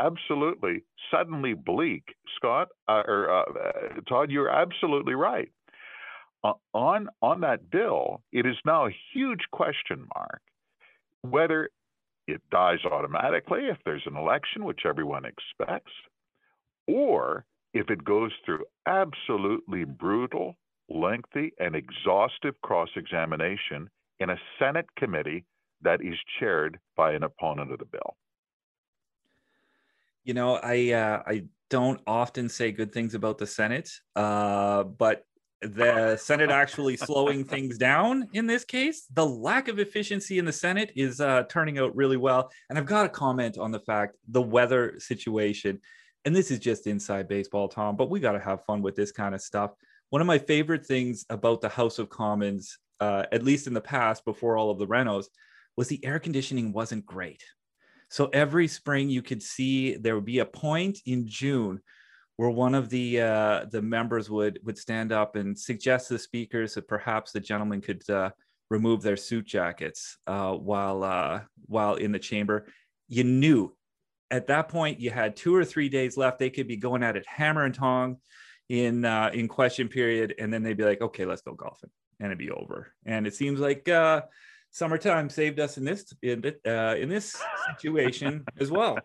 absolutely 0.00 0.84
suddenly 1.10 1.54
bleak. 1.54 2.04
Scott 2.36 2.68
uh, 2.88 3.02
or 3.06 3.30
uh, 3.30 3.42
uh, 3.42 4.00
Todd, 4.08 4.30
you're 4.30 4.50
absolutely 4.50 5.14
right. 5.14 5.50
Uh, 6.44 6.52
on 6.74 7.08
on 7.22 7.40
that 7.40 7.70
bill, 7.70 8.22
it 8.32 8.46
is 8.46 8.56
now 8.64 8.86
a 8.86 8.96
huge 9.12 9.40
question 9.52 10.06
mark 10.14 10.40
whether 11.30 11.70
it 12.26 12.40
dies 12.50 12.78
automatically 12.90 13.66
if 13.66 13.78
there's 13.84 14.06
an 14.06 14.16
election, 14.16 14.64
which 14.64 14.80
everyone 14.84 15.24
expects, 15.24 15.92
or 16.86 17.44
if 17.72 17.90
it 17.90 18.04
goes 18.04 18.32
through 18.44 18.64
absolutely 18.86 19.84
brutal, 19.84 20.56
lengthy, 20.88 21.52
and 21.58 21.74
exhaustive 21.74 22.54
cross 22.62 22.88
examination 22.96 23.88
in 24.18 24.30
a 24.30 24.40
Senate 24.58 24.86
committee 24.98 25.44
that 25.82 26.00
is 26.00 26.18
chaired 26.38 26.78
by 26.96 27.12
an 27.12 27.22
opponent 27.22 27.70
of 27.70 27.78
the 27.78 27.84
bill. 27.84 28.16
You 30.26 30.34
know, 30.34 30.56
I 30.56 30.90
uh, 30.90 31.22
I 31.24 31.44
don't 31.70 32.00
often 32.04 32.48
say 32.48 32.72
good 32.72 32.92
things 32.92 33.14
about 33.14 33.38
the 33.38 33.46
Senate, 33.46 33.88
uh, 34.16 34.82
but 34.82 35.22
the 35.62 36.16
Senate 36.16 36.50
actually 36.50 36.96
slowing 36.96 37.44
things 37.54 37.78
down 37.78 38.28
in 38.32 38.44
this 38.48 38.64
case. 38.64 39.06
The 39.14 39.24
lack 39.24 39.68
of 39.68 39.78
efficiency 39.78 40.40
in 40.40 40.44
the 40.44 40.52
Senate 40.52 40.90
is 40.96 41.20
uh, 41.20 41.44
turning 41.48 41.78
out 41.78 41.94
really 41.94 42.16
well. 42.16 42.50
And 42.68 42.76
I've 42.76 42.86
got 42.86 43.04
to 43.04 43.08
comment 43.08 43.56
on 43.56 43.70
the 43.70 43.78
fact 43.78 44.16
the 44.28 44.42
weather 44.42 44.98
situation. 44.98 45.80
And 46.24 46.34
this 46.34 46.50
is 46.50 46.58
just 46.58 46.88
inside 46.88 47.28
baseball, 47.28 47.68
Tom, 47.68 47.94
but 47.94 48.10
we 48.10 48.18
got 48.18 48.32
to 48.32 48.40
have 48.40 48.64
fun 48.64 48.82
with 48.82 48.96
this 48.96 49.12
kind 49.12 49.32
of 49.32 49.40
stuff. 49.40 49.70
one 50.10 50.20
of 50.20 50.26
my 50.26 50.38
favorite 50.38 50.84
things 50.84 51.24
about 51.30 51.60
the 51.60 51.68
House 51.68 52.00
of 52.00 52.08
Commons, 52.08 52.78
uh, 52.98 53.26
at 53.30 53.44
least 53.44 53.68
in 53.68 53.74
the 53.74 53.80
past, 53.80 54.24
before 54.24 54.56
all 54.56 54.70
of 54.70 54.80
the 54.80 54.88
renos, 54.88 55.26
was 55.76 55.86
the 55.86 56.04
air 56.04 56.18
conditioning 56.18 56.72
wasn't 56.72 57.06
great. 57.06 57.44
So 58.08 58.26
every 58.32 58.68
spring 58.68 59.08
you 59.08 59.22
could 59.22 59.42
see 59.42 59.96
there 59.96 60.14
would 60.14 60.24
be 60.24 60.38
a 60.38 60.46
point 60.46 60.98
in 61.06 61.26
June 61.26 61.80
where 62.36 62.50
one 62.50 62.74
of 62.74 62.88
the 62.88 63.20
uh, 63.20 63.64
the 63.70 63.82
members 63.82 64.30
would 64.30 64.60
would 64.62 64.78
stand 64.78 65.12
up 65.12 65.36
and 65.36 65.58
suggest 65.58 66.08
to 66.08 66.14
the 66.14 66.18
speakers 66.18 66.74
that 66.74 66.86
perhaps 66.86 67.32
the 67.32 67.40
gentleman 67.40 67.80
could 67.80 68.08
uh, 68.10 68.30
remove 68.70 69.02
their 69.02 69.16
suit 69.16 69.46
jackets 69.46 70.18
uh, 70.26 70.52
while 70.52 71.02
uh, 71.02 71.40
while 71.66 71.94
in 71.94 72.12
the 72.12 72.18
chamber. 72.18 72.66
You 73.08 73.24
knew 73.24 73.74
at 74.30 74.48
that 74.48 74.68
point 74.68 75.00
you 75.00 75.10
had 75.10 75.36
two 75.36 75.54
or 75.54 75.64
three 75.64 75.88
days 75.88 76.16
left. 76.16 76.38
They 76.38 76.50
could 76.50 76.68
be 76.68 76.76
going 76.76 77.02
at 77.02 77.16
it 77.16 77.26
hammer 77.26 77.64
and 77.64 77.74
tong 77.74 78.18
in 78.68 79.04
uh, 79.04 79.30
in 79.32 79.48
question 79.48 79.88
period, 79.88 80.34
and 80.38 80.52
then 80.52 80.62
they'd 80.62 80.76
be 80.76 80.84
like, 80.84 81.00
"Okay, 81.00 81.24
let's 81.24 81.42
go 81.42 81.54
golfing," 81.54 81.90
and 82.20 82.26
it'd 82.26 82.38
be 82.38 82.50
over. 82.50 82.92
And 83.06 83.26
it 83.26 83.34
seems 83.34 83.60
like 83.60 83.88
uh, 83.88 84.22
summertime 84.76 85.30
saved 85.30 85.58
us 85.58 85.78
in 85.78 85.84
this 85.84 86.12
in, 86.22 86.44
uh, 86.66 86.94
in 86.98 87.08
this 87.08 87.34
situation 87.70 88.44
as 88.60 88.70
well. 88.70 88.98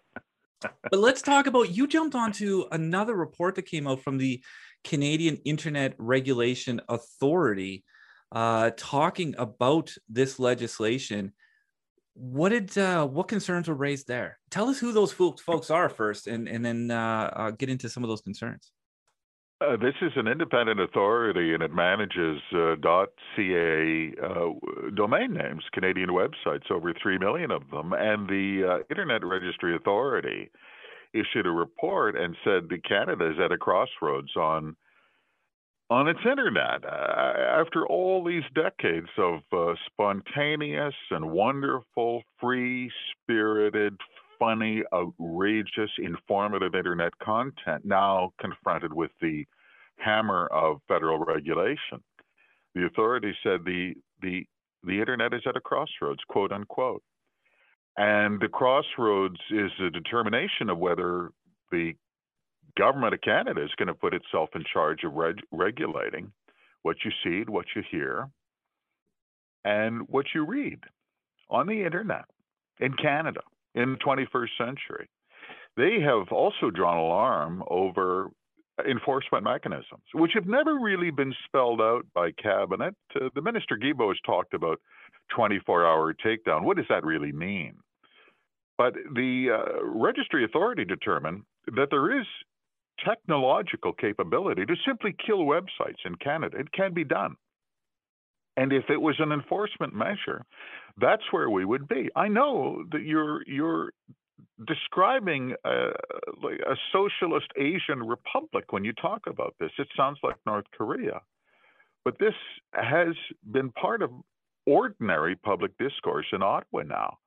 But 0.62 1.00
let's 1.00 1.22
talk 1.22 1.48
about 1.48 1.76
you 1.76 1.88
jumped 1.88 2.14
onto 2.14 2.66
another 2.72 3.16
report 3.16 3.56
that 3.56 3.64
came 3.64 3.88
out 3.88 4.02
from 4.02 4.18
the 4.18 4.44
Canadian 4.84 5.38
Internet 5.46 5.96
Regulation 5.98 6.82
Authority 6.90 7.86
uh, 8.34 8.72
talking 8.76 9.34
about 9.38 9.94
this 10.10 10.40
legislation. 10.40 11.32
What 12.16 12.50
did 12.50 12.78
uh, 12.78 13.08
what 13.08 13.30
concerns 13.30 13.70
were 13.70 13.76
raised 13.76 14.08
there? 14.08 14.40
Tell 14.50 14.68
us 14.68 14.78
who 14.78 14.92
those 14.92 15.14
folks 15.14 15.72
are 15.72 15.88
first, 15.88 16.28
and 16.28 16.50
and 16.50 16.64
then 16.66 16.92
uh, 16.92 17.32
uh, 17.34 17.52
get 17.52 17.70
into 17.70 17.88
some 17.88 18.04
of 18.04 18.10
those 18.10 18.22
concerns. 18.22 18.72
Uh, 19.62 19.78
this 19.78 19.94
is 20.02 20.12
an 20.16 20.28
independent 20.28 20.80
authority 20.80 21.54
and 21.54 21.62
it 21.62 21.72
manages 21.72 22.42
uh, 22.52 22.76
.ca 23.36 24.12
uh, 24.24 24.50
domain 24.96 25.34
names, 25.34 25.64
Canadian 25.72 26.10
websites, 26.10 26.72
over 26.72 26.94
3 27.00 27.20
million 27.20 27.52
of 27.52 27.62
them. 27.70 27.94
And 27.94 28.28
the 28.28 28.64
uh, 28.68 28.84
Internet 28.90 29.24
Registry 29.24 29.76
Authority 29.76 30.50
issued 31.14 31.46
a 31.46 31.52
report 31.52 32.16
and 32.16 32.36
said 32.44 32.70
that 32.70 32.84
Canada 32.88 33.30
is 33.30 33.38
at 33.44 33.52
a 33.52 33.58
crossroads 33.58 34.36
on 34.36 34.76
on 35.92 36.08
its 36.08 36.22
internet. 36.26 36.86
Uh, 36.86 37.34
after 37.60 37.86
all 37.86 38.24
these 38.24 38.44
decades 38.56 39.10
of 39.18 39.42
spontaneous 39.86 40.96
and 41.12 41.30
wonderful, 41.30 42.24
free 42.40 42.90
spirited, 43.12 43.98
funny, 44.42 44.82
outrageous, 44.92 45.92
informative 46.00 46.74
internet 46.74 47.14
content 47.20 47.86
now 47.86 48.34
confronted 48.42 48.92
with 48.92 49.12
the 49.22 49.46
hammer 49.98 50.48
of 50.48 50.82
federal 50.88 51.20
regulation. 51.20 52.02
The 52.74 52.86
authorities 52.86 53.36
said 53.44 53.60
the 53.64 53.94
the 54.22 54.46
the 54.84 55.00
internet 55.00 55.34
is 55.34 55.44
at 55.46 55.56
a 55.56 55.62
crossroads, 55.62 56.22
quote 56.28 56.52
unquote. 56.52 57.04
And 57.98 58.40
the 58.42 58.48
crossroads 58.48 59.40
is 59.52 59.72
a 59.80 59.92
determination 59.92 60.70
of 60.70 60.80
whether 60.80 61.30
the 61.72 61.94
government 62.76 63.14
of 63.14 63.22
Canada 63.22 63.64
is 63.64 63.70
going 63.78 63.90
to 63.90 63.94
put 63.94 64.16
itself 64.16 64.50
in 64.56 64.64
charge 64.74 65.04
of 65.04 65.14
reg- 65.14 65.44
regulating 65.52 66.32
what 66.82 66.96
you 67.06 67.12
see, 67.24 67.44
what 67.48 67.66
you 67.76 67.84
hear, 67.92 68.28
and 69.64 70.08
what 70.08 70.26
you 70.34 70.46
read 70.46 70.80
on 71.50 71.68
the 71.68 71.84
internet 71.84 72.26
in 72.80 72.94
Canada 72.94 73.42
in 73.76 73.94
the 73.94 73.98
21st 73.98 74.50
century. 74.58 75.08
They 75.78 76.00
have 76.02 76.32
also 76.32 76.70
drawn 76.70 76.98
alarm 76.98 77.64
over 77.70 78.30
enforcement 78.90 79.44
mechanisms, 79.44 80.04
which 80.14 80.32
have 80.34 80.48
never 80.48 80.80
really 80.80 81.12
been 81.12 81.34
spelled 81.46 81.82
out 81.82 82.06
by 82.14 82.32
cabinet. 82.32 82.96
Uh, 83.16 83.30
the 83.36 83.42
minister 83.42 83.78
Guilbeault 83.78 84.10
has 84.10 84.18
talked 84.26 84.54
about 84.54 84.80
24-hour 85.38 86.16
takedown. 86.26 86.64
What 86.64 86.78
does 86.78 86.88
that 86.90 87.06
really 87.06 87.32
mean? 87.32 87.76
But 88.78 88.94
the 89.14 89.50
uh, 89.52 89.86
registry 89.86 90.44
authority 90.44 90.86
determined 90.86 91.44
that 91.68 91.88
there 91.92 92.20
is 92.20 92.26
technological 93.06 93.94
capability 93.94 94.66
to 94.66 94.76
simply 94.86 95.16
kill 95.26 95.40
websites 95.40 96.04
in 96.06 96.16
Canada. 96.16 96.58
It 96.58 96.72
can 96.72 96.94
be 96.94 97.04
done. 97.04 97.36
And 98.62 98.72
if 98.72 98.92
it 98.92 99.02
was 99.02 99.16
an 99.18 99.32
enforcement 99.32 99.96
measure, 99.96 100.46
that's 101.00 101.24
where 101.32 101.50
we 101.50 101.66
would 101.66 101.88
be. 101.88 102.10
I 102.16 102.28
know 102.28 102.84
that 102.92 103.02
you're 103.02 103.42
you're 103.48 103.92
describing 104.68 105.56
a, 105.66 105.88
a 105.88 106.76
socialist 106.92 107.48
Asian 107.58 108.04
republic 108.06 108.72
when 108.72 108.86
you 108.86 108.94
talk 108.94 109.22
about 109.26 109.56
this. 109.60 109.72
It 109.80 109.88
sounds 109.98 110.20
like 110.22 110.36
North 110.46 110.66
Korea. 110.78 111.22
But 112.06 112.20
this 112.20 112.36
has 112.74 113.16
been 113.52 113.72
part 113.72 114.04
of 114.04 114.12
ordinary 114.68 115.36
public 115.36 115.76
discourse 115.80 116.28
in 116.32 116.44
Ottawa 116.44 116.84
now. 116.84 117.18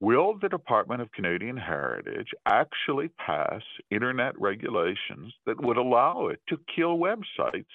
Will 0.00 0.36
the 0.36 0.48
Department 0.48 1.00
of 1.00 1.12
Canadian 1.12 1.56
Heritage 1.56 2.30
actually 2.44 3.08
pass 3.24 3.62
internet 3.92 4.34
regulations 4.40 5.32
that 5.46 5.62
would 5.62 5.76
allow 5.76 6.26
it 6.26 6.40
to 6.48 6.58
kill 6.74 6.98
websites 6.98 7.66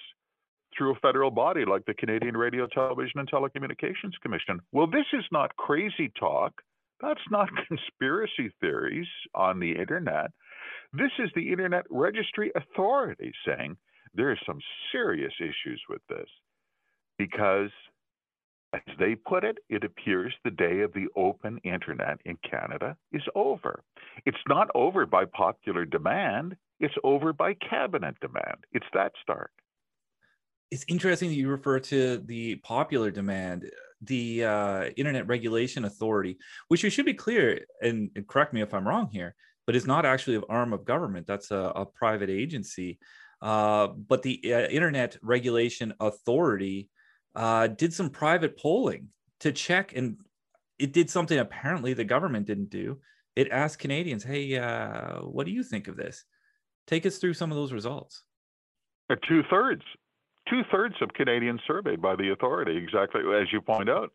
through 0.78 0.92
a 0.92 0.98
federal 1.00 1.30
body 1.30 1.64
like 1.64 1.84
the 1.84 1.94
Canadian 1.94 2.36
Radio, 2.36 2.66
Television, 2.68 3.18
and 3.18 3.30
Telecommunications 3.30 4.18
Commission. 4.22 4.60
Well, 4.72 4.86
this 4.86 5.06
is 5.12 5.24
not 5.32 5.56
crazy 5.56 6.10
talk. 6.18 6.52
That's 7.00 7.20
not 7.30 7.48
conspiracy 7.68 8.52
theories 8.60 9.08
on 9.34 9.58
the 9.58 9.72
internet. 9.72 10.30
This 10.92 11.10
is 11.18 11.30
the 11.34 11.50
Internet 11.50 11.84
Registry 11.90 12.50
Authority 12.54 13.32
saying 13.46 13.76
there 14.14 14.30
are 14.30 14.38
some 14.46 14.60
serious 14.90 15.34
issues 15.38 15.82
with 15.88 16.00
this 16.08 16.28
because, 17.18 17.70
as 18.72 18.80
they 18.98 19.14
put 19.14 19.44
it, 19.44 19.58
it 19.68 19.84
appears 19.84 20.32
the 20.44 20.50
day 20.50 20.80
of 20.80 20.92
the 20.94 21.08
open 21.14 21.58
internet 21.64 22.18
in 22.24 22.38
Canada 22.48 22.96
is 23.12 23.22
over. 23.34 23.82
It's 24.24 24.38
not 24.48 24.68
over 24.74 25.04
by 25.04 25.24
popular 25.26 25.84
demand, 25.84 26.56
it's 26.80 26.94
over 27.04 27.32
by 27.32 27.54
cabinet 27.54 28.14
demand. 28.20 28.64
It's 28.72 28.86
that 28.94 29.12
stark 29.22 29.50
it's 30.70 30.84
interesting 30.88 31.30
that 31.30 31.36
you 31.36 31.48
refer 31.48 31.78
to 31.80 32.18
the 32.26 32.56
popular 32.56 33.10
demand 33.10 33.70
the 34.02 34.44
uh, 34.44 34.84
internet 34.96 35.26
regulation 35.26 35.84
authority 35.84 36.36
which 36.68 36.84
we 36.84 36.90
should 36.90 37.06
be 37.06 37.14
clear 37.14 37.60
and, 37.82 38.10
and, 38.14 38.26
correct 38.28 38.52
me 38.52 38.62
if 38.62 38.72
i'm 38.72 38.86
wrong 38.86 39.08
here 39.10 39.34
but 39.68 39.76
it's 39.76 39.86
not 39.86 40.06
actually 40.06 40.34
an 40.34 40.44
arm 40.48 40.72
of 40.72 40.86
government. 40.86 41.26
That's 41.26 41.50
a, 41.50 41.72
a 41.76 41.84
private 41.84 42.30
agency. 42.30 42.98
Uh, 43.42 43.88
but 43.88 44.22
the 44.22 44.40
uh, 44.46 44.66
internet 44.68 45.18
regulation 45.20 45.92
authority 46.00 46.88
uh, 47.36 47.66
did 47.66 47.92
some 47.92 48.08
private 48.08 48.56
polling 48.56 49.08
to 49.40 49.52
check 49.52 49.94
and 49.94 50.16
it 50.78 50.94
did 50.94 51.10
something 51.10 51.38
apparently 51.38 51.92
the 51.92 52.02
government 52.02 52.46
didn't 52.46 52.70
do. 52.70 52.98
It 53.36 53.50
asked 53.50 53.78
canadians 53.78 54.24
hey 54.24 54.56
uh, 54.56 55.18
what 55.18 55.44
do 55.44 55.52
you 55.52 55.62
think 55.62 55.86
of 55.86 55.98
this? 55.98 56.24
Take 56.86 57.04
us 57.04 57.18
through 57.18 57.34
some 57.34 57.50
of 57.52 57.58
those 57.58 57.74
results. 57.74 58.22
Two 59.28 59.42
thirds 59.50 59.82
two 60.50 60.62
thirds 60.70 60.96
of 61.00 61.12
Canadians 61.14 61.60
surveyed 61.66 62.00
by 62.00 62.16
the 62.16 62.30
authority, 62.30 62.76
exactly 62.76 63.22
as 63.40 63.52
you 63.52 63.60
point 63.60 63.88
out. 63.88 64.12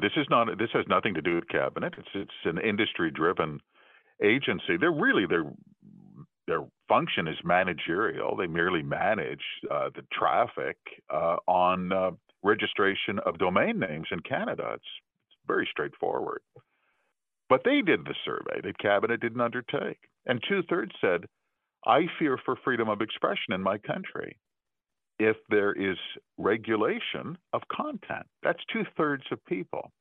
This 0.00 0.12
is 0.16 0.26
not 0.28 0.58
this 0.58 0.70
has 0.74 0.84
nothing 0.88 1.14
to 1.14 1.22
do 1.22 1.36
with 1.36 1.48
cabinet. 1.48 1.94
It's 1.96 2.08
it's 2.14 2.30
an 2.44 2.58
industry 2.58 3.10
driven 3.10 3.60
agency. 4.22 4.76
They're 4.78 4.92
really 4.92 5.26
their 5.26 5.44
their 6.46 6.66
function 6.88 7.28
is 7.28 7.36
managerial. 7.44 8.36
They 8.36 8.46
merely 8.46 8.82
manage 8.82 9.42
uh, 9.70 9.90
the 9.94 10.02
traffic 10.12 10.76
uh, 11.08 11.36
on 11.46 11.92
uh, 11.92 12.10
registration 12.42 13.20
of 13.24 13.38
domain 13.38 13.78
names 13.78 14.08
in 14.10 14.20
Canada. 14.20 14.72
It's, 14.74 14.84
it's 15.28 15.38
very 15.46 15.68
straightforward. 15.70 16.42
But 17.48 17.62
they 17.64 17.80
did 17.80 18.04
the 18.04 18.14
survey 18.24 18.60
that 18.62 18.78
cabinet 18.78 19.20
didn't 19.20 19.40
undertake, 19.40 19.98
and 20.26 20.42
two 20.46 20.62
thirds 20.68 20.92
said, 21.00 21.24
"I 21.86 22.06
fear 22.18 22.38
for 22.44 22.56
freedom 22.56 22.88
of 22.88 23.00
expression 23.00 23.54
in 23.54 23.62
my 23.62 23.78
country." 23.78 24.36
If 25.20 25.36
there 25.50 25.72
is 25.72 25.98
regulation 26.38 27.36
of 27.52 27.60
content. 27.70 28.26
That's 28.42 28.58
two 28.72 28.84
thirds 28.96 29.24
of 29.30 29.44
people. 29.44 29.92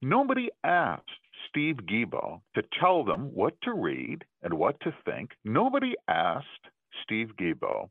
Nobody 0.00 0.48
asked 0.64 1.04
Steve 1.48 1.76
Guilbeault 1.88 2.40
to 2.54 2.62
tell 2.80 3.04
them 3.04 3.30
what 3.34 3.54
to 3.62 3.74
read 3.74 4.24
and 4.42 4.54
what 4.54 4.80
to 4.80 4.94
think. 5.04 5.32
Nobody 5.44 5.92
asked 6.08 6.46
Steve 7.04 7.32
Guilbeault 7.38 7.90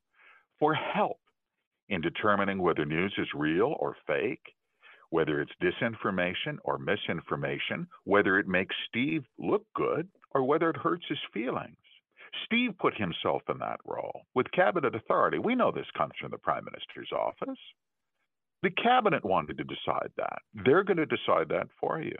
for 0.60 0.74
help 0.74 1.20
in 1.90 2.02
determining 2.02 2.60
whether 2.60 2.86
news 2.86 3.14
is 3.20 3.28
real 3.36 3.76
or 3.80 3.96
fake, 4.08 4.56
whether 5.12 5.42
it's 5.42 5.52
disinformation 5.62 6.58
or 6.64 6.80
misinformation, 6.80 7.88
whether 8.06 8.40
it 8.40 8.48
makes 8.48 8.76
Steve 8.90 9.24
look 9.38 9.64
good 9.76 10.08
or 10.34 10.44
whether 10.44 10.72
it 10.72 10.78
hurts 10.78 11.06
his 11.08 11.20
feelings. 11.34 11.78
Steve 12.46 12.72
put 12.80 12.96
himself 12.96 13.42
in 13.50 13.58
that 13.60 13.80
role 13.86 14.22
with 14.36 14.52
cabinet 14.52 14.96
authority. 14.96 15.38
We 15.40 15.56
know 15.56 15.72
this 15.72 15.86
comes 15.98 16.14
from 16.20 16.32
the 16.32 16.38
prime 16.38 16.66
minister's 16.66 17.12
office. 17.12 17.60
The 18.64 18.72
cabinet 18.72 19.26
wanted 19.26 19.58
to 19.58 19.64
decide 19.64 20.12
that. 20.18 20.40
They're 20.66 20.84
going 20.84 20.98
to 20.98 21.06
decide 21.06 21.50
that 21.50 21.68
for 21.80 22.02
you. 22.02 22.16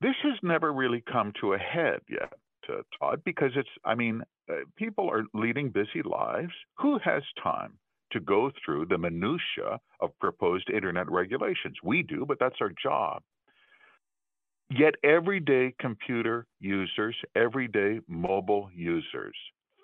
This 0.00 0.16
has 0.22 0.34
never 0.42 0.72
really 0.72 1.02
come 1.12 1.32
to 1.40 1.52
a 1.52 1.58
head 1.58 2.00
yet, 2.08 2.32
uh, 2.68 2.82
Todd, 2.98 3.22
because 3.24 3.52
it's, 3.54 3.68
I 3.84 3.94
mean, 3.94 4.22
uh, 4.50 4.54
people 4.76 5.08
are 5.10 5.24
leading 5.34 5.70
busy 5.70 6.02
lives. 6.02 6.52
Who 6.78 6.98
has 7.04 7.22
time 7.42 7.78
to 8.12 8.20
go 8.20 8.50
through 8.64 8.86
the 8.86 8.98
minutiae 8.98 9.78
of 10.00 10.18
proposed 10.18 10.68
internet 10.70 11.10
regulations. 11.10 11.76
We 11.82 12.02
do, 12.02 12.24
but 12.26 12.38
that's 12.40 12.56
our 12.60 12.72
job. 12.82 13.22
Yet, 14.70 14.94
everyday 15.02 15.74
computer 15.80 16.46
users, 16.60 17.16
everyday 17.34 18.00
mobile 18.06 18.70
users, 18.72 19.34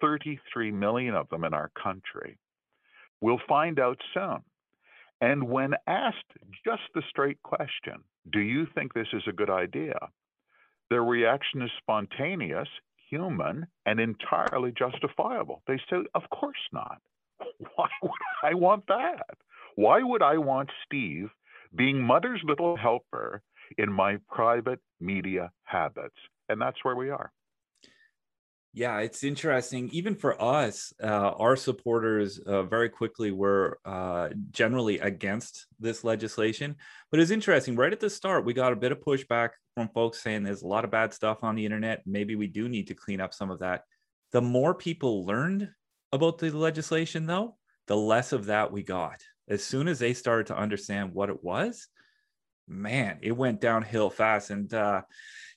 33 0.00 0.70
million 0.70 1.14
of 1.14 1.28
them 1.28 1.42
in 1.42 1.52
our 1.52 1.70
country, 1.82 2.38
will 3.20 3.40
find 3.48 3.80
out 3.80 4.00
soon. 4.14 4.38
And 5.20 5.48
when 5.48 5.74
asked 5.88 6.32
just 6.64 6.82
the 6.94 7.02
straight 7.10 7.42
question, 7.42 8.04
do 8.32 8.38
you 8.38 8.66
think 8.74 8.94
this 8.94 9.08
is 9.12 9.22
a 9.26 9.32
good 9.32 9.50
idea? 9.50 9.98
Their 10.88 11.02
reaction 11.02 11.62
is 11.62 11.70
spontaneous, 11.78 12.68
human, 13.10 13.66
and 13.86 13.98
entirely 13.98 14.72
justifiable. 14.78 15.62
They 15.66 15.80
say, 15.90 15.96
Of 16.14 16.22
course 16.30 16.54
not. 16.72 17.00
Why 17.74 17.88
would 18.02 18.12
I 18.44 18.54
want 18.54 18.84
that? 18.86 19.36
Why 19.74 20.02
would 20.02 20.22
I 20.22 20.38
want 20.38 20.70
Steve 20.84 21.30
being 21.74 22.00
mother's 22.00 22.40
little 22.44 22.76
helper 22.76 23.42
in 23.78 23.92
my 23.92 24.18
private 24.30 24.80
media 25.00 25.50
habits? 25.64 26.16
And 26.48 26.60
that's 26.60 26.84
where 26.84 26.96
we 26.96 27.10
are. 27.10 27.32
Yeah, 28.76 28.98
it's 28.98 29.24
interesting. 29.24 29.88
Even 29.92 30.14
for 30.14 30.40
us, 30.40 30.92
uh, 31.02 31.06
our 31.06 31.56
supporters 31.56 32.38
uh, 32.38 32.64
very 32.64 32.90
quickly 32.90 33.30
were 33.30 33.78
uh, 33.86 34.28
generally 34.50 34.98
against 34.98 35.66
this 35.80 36.04
legislation. 36.04 36.76
But 37.10 37.20
it's 37.20 37.30
interesting. 37.30 37.74
Right 37.74 37.92
at 37.92 38.00
the 38.00 38.10
start, 38.10 38.44
we 38.44 38.52
got 38.52 38.74
a 38.74 38.76
bit 38.76 38.92
of 38.92 39.00
pushback 39.00 39.50
from 39.74 39.88
folks 39.94 40.22
saying 40.22 40.42
there's 40.42 40.60
a 40.60 40.66
lot 40.66 40.84
of 40.84 40.90
bad 40.90 41.14
stuff 41.14 41.38
on 41.42 41.54
the 41.54 41.64
internet. 41.64 42.02
Maybe 42.04 42.36
we 42.36 42.48
do 42.48 42.68
need 42.68 42.88
to 42.88 42.94
clean 42.94 43.18
up 43.18 43.32
some 43.32 43.50
of 43.50 43.60
that. 43.60 43.84
The 44.32 44.42
more 44.42 44.74
people 44.74 45.24
learned 45.24 45.70
about 46.12 46.36
the 46.36 46.50
legislation, 46.50 47.24
though, 47.24 47.56
the 47.86 47.96
less 47.96 48.32
of 48.32 48.44
that 48.46 48.70
we 48.70 48.82
got. 48.82 49.22
As 49.48 49.64
soon 49.64 49.88
as 49.88 49.98
they 49.98 50.12
started 50.12 50.48
to 50.48 50.58
understand 50.58 51.14
what 51.14 51.30
it 51.30 51.42
was, 51.42 51.88
man, 52.68 53.18
it 53.22 53.32
went 53.32 53.60
downhill 53.60 54.10
fast. 54.10 54.50
And 54.50 54.72
uh, 54.72 55.02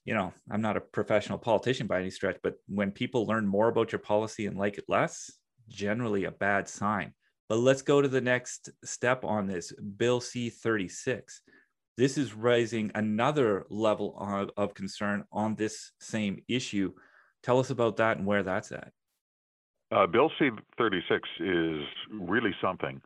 you 0.05 0.13
know, 0.13 0.33
I'm 0.49 0.61
not 0.61 0.77
a 0.77 0.81
professional 0.81 1.37
politician 1.37 1.87
by 1.87 1.99
any 1.99 2.09
stretch, 2.09 2.37
but 2.41 2.55
when 2.67 2.91
people 2.91 3.25
learn 3.25 3.47
more 3.47 3.67
about 3.67 3.91
your 3.91 3.99
policy 3.99 4.45
and 4.45 4.57
like 4.57 4.77
it 4.77 4.85
less, 4.87 5.31
generally 5.67 6.25
a 6.25 6.31
bad 6.31 6.67
sign. 6.67 7.13
But 7.47 7.59
let's 7.59 7.81
go 7.81 8.01
to 8.01 8.07
the 8.07 8.21
next 8.21 8.69
step 8.83 9.23
on 9.23 9.47
this 9.47 9.71
Bill 9.71 10.21
C 10.21 10.49
36. 10.49 11.41
This 11.97 12.17
is 12.17 12.33
raising 12.33 12.91
another 12.95 13.65
level 13.69 14.15
of, 14.17 14.51
of 14.55 14.73
concern 14.73 15.25
on 15.31 15.55
this 15.55 15.91
same 15.99 16.43
issue. 16.47 16.93
Tell 17.43 17.59
us 17.59 17.71
about 17.71 17.97
that 17.97 18.17
and 18.17 18.25
where 18.25 18.43
that's 18.43 18.71
at. 18.71 18.91
Uh, 19.91 20.05
Bill 20.05 20.31
C 20.39 20.49
36 20.77 21.27
is 21.39 21.81
really 22.11 22.55
something. 22.61 23.01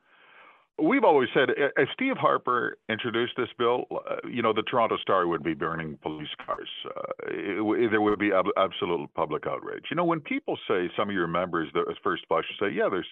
We've 0.82 1.04
always 1.04 1.30
said 1.36 1.50
if 1.56 1.90
Steve 1.94 2.18
Harper 2.18 2.78
introduced 2.90 3.34
this 3.38 3.50
bill, 3.60 3.86
uh, 3.92 4.16
you 4.28 4.42
know, 4.42 4.54
the 4.54 4.64
Toronto 4.64 4.98
Star 4.98 5.28
would 5.28 5.44
be 5.44 5.54
burning 5.54 6.00
police 6.02 6.34
cars. 6.44 6.70
Uh, 6.86 7.02
it, 7.28 7.92
there 7.92 8.02
would 8.02 8.18
be 8.18 8.32
ab- 8.32 8.48
absolute 8.58 9.08
public 9.14 9.46
outrage. 9.46 9.86
You 9.92 9.96
know, 9.96 10.04
when 10.04 10.20
people 10.20 10.58
say 10.68 10.90
some 10.98 11.10
of 11.10 11.16
your 11.16 11.28
members, 11.28 11.70
the 11.74 11.84
first 12.04 12.28
blush 12.28 12.46
say, 12.60 12.72
"Yeah, 12.72 12.90
there's 12.90 13.08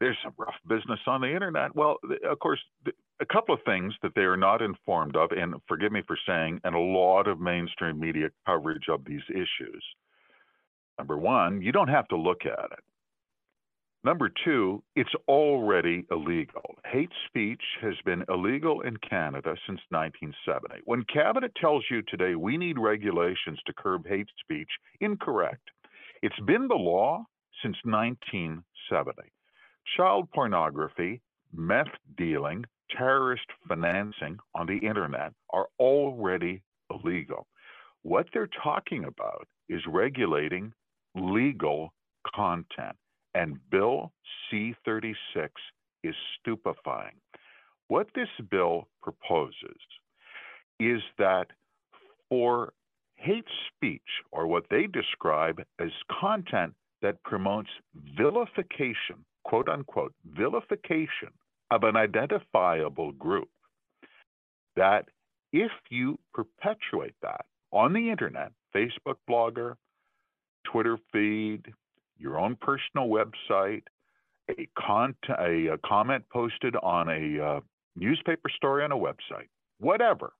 there's 0.00 0.16
some 0.24 0.32
rough 0.38 0.54
business 0.66 1.00
on 1.06 1.20
the 1.20 1.32
internet." 1.32 1.76
Well, 1.76 1.96
of 2.28 2.38
course, 2.38 2.60
a 3.20 3.26
couple 3.26 3.54
of 3.54 3.60
things 3.66 3.92
that 4.02 4.14
they 4.14 4.22
are 4.22 4.38
not 4.38 4.62
informed 4.62 5.16
of, 5.16 5.32
and 5.32 5.56
forgive 5.68 5.92
me 5.92 6.00
for 6.06 6.16
saying, 6.26 6.62
and 6.64 6.74
a 6.74 6.78
lot 6.78 7.28
of 7.28 7.40
mainstream 7.40 8.00
media 8.00 8.30
coverage 8.46 8.88
of 8.88 9.04
these 9.04 9.22
issues. 9.28 9.84
Number 10.98 11.18
one, 11.18 11.60
you 11.60 11.72
don't 11.72 11.88
have 11.88 12.08
to 12.08 12.16
look 12.16 12.46
at 12.46 12.72
it. 12.72 12.84
Number 14.02 14.30
two, 14.44 14.82
it's 14.96 15.14
already 15.28 16.06
illegal. 16.10 16.76
Hate 16.86 17.12
speech 17.26 17.60
has 17.82 17.94
been 18.06 18.24
illegal 18.30 18.80
in 18.80 18.96
Canada 18.96 19.54
since 19.66 19.80
1970. 19.90 20.80
When 20.86 21.04
Cabinet 21.04 21.52
tells 21.60 21.84
you 21.90 22.00
today 22.02 22.34
we 22.34 22.56
need 22.56 22.78
regulations 22.78 23.60
to 23.66 23.74
curb 23.74 24.06
hate 24.08 24.28
speech, 24.42 24.70
incorrect. 25.02 25.70
It's 26.22 26.40
been 26.46 26.66
the 26.66 26.76
law 26.76 27.26
since 27.62 27.76
1970. 27.84 29.20
Child 29.98 30.28
pornography, 30.32 31.20
meth 31.52 31.92
dealing, 32.16 32.64
terrorist 32.96 33.46
financing 33.68 34.38
on 34.54 34.66
the 34.66 34.78
internet 34.78 35.34
are 35.50 35.68
already 35.78 36.62
illegal. 36.90 37.46
What 38.00 38.28
they're 38.32 38.48
talking 38.64 39.04
about 39.04 39.46
is 39.68 39.82
regulating 39.86 40.72
legal 41.14 41.92
content. 42.34 42.96
And 43.34 43.58
Bill 43.70 44.12
C 44.50 44.74
36 44.84 45.52
is 46.02 46.14
stupefying. 46.40 47.14
What 47.88 48.08
this 48.14 48.28
bill 48.50 48.88
proposes 49.02 49.76
is 50.78 51.00
that 51.18 51.46
for 52.28 52.72
hate 53.16 53.44
speech, 53.68 54.00
or 54.32 54.46
what 54.46 54.64
they 54.70 54.86
describe 54.86 55.60
as 55.78 55.90
content 56.20 56.72
that 57.02 57.22
promotes 57.22 57.68
vilification, 58.16 59.24
quote 59.44 59.68
unquote, 59.68 60.14
vilification 60.24 61.30
of 61.70 61.84
an 61.84 61.96
identifiable 61.96 63.12
group, 63.12 63.48
that 64.76 65.06
if 65.52 65.70
you 65.90 66.18
perpetuate 66.32 67.14
that 67.22 67.44
on 67.72 67.92
the 67.92 68.10
internet, 68.10 68.52
Facebook 68.74 69.16
blogger, 69.28 69.74
Twitter 70.64 70.98
feed, 71.12 71.72
your 72.20 72.38
own 72.38 72.56
personal 72.60 73.08
website, 73.08 73.82
a, 74.50 74.68
con- 74.78 75.16
a, 75.38 75.68
a 75.68 75.78
comment 75.78 76.24
posted 76.32 76.76
on 76.76 77.08
a 77.08 77.42
uh, 77.42 77.60
newspaper 77.96 78.48
story 78.56 78.84
on 78.84 78.92
a 78.92 78.96
website, 78.96 79.48
whatever. 79.78 80.32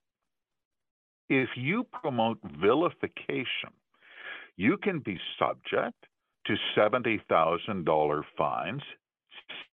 If 1.28 1.48
you 1.56 1.84
promote 1.84 2.38
vilification, 2.60 3.70
you 4.56 4.76
can 4.76 4.98
be 4.98 5.18
subject 5.38 6.06
to 6.46 6.56
$70,000 6.76 8.22
fines, 8.36 8.82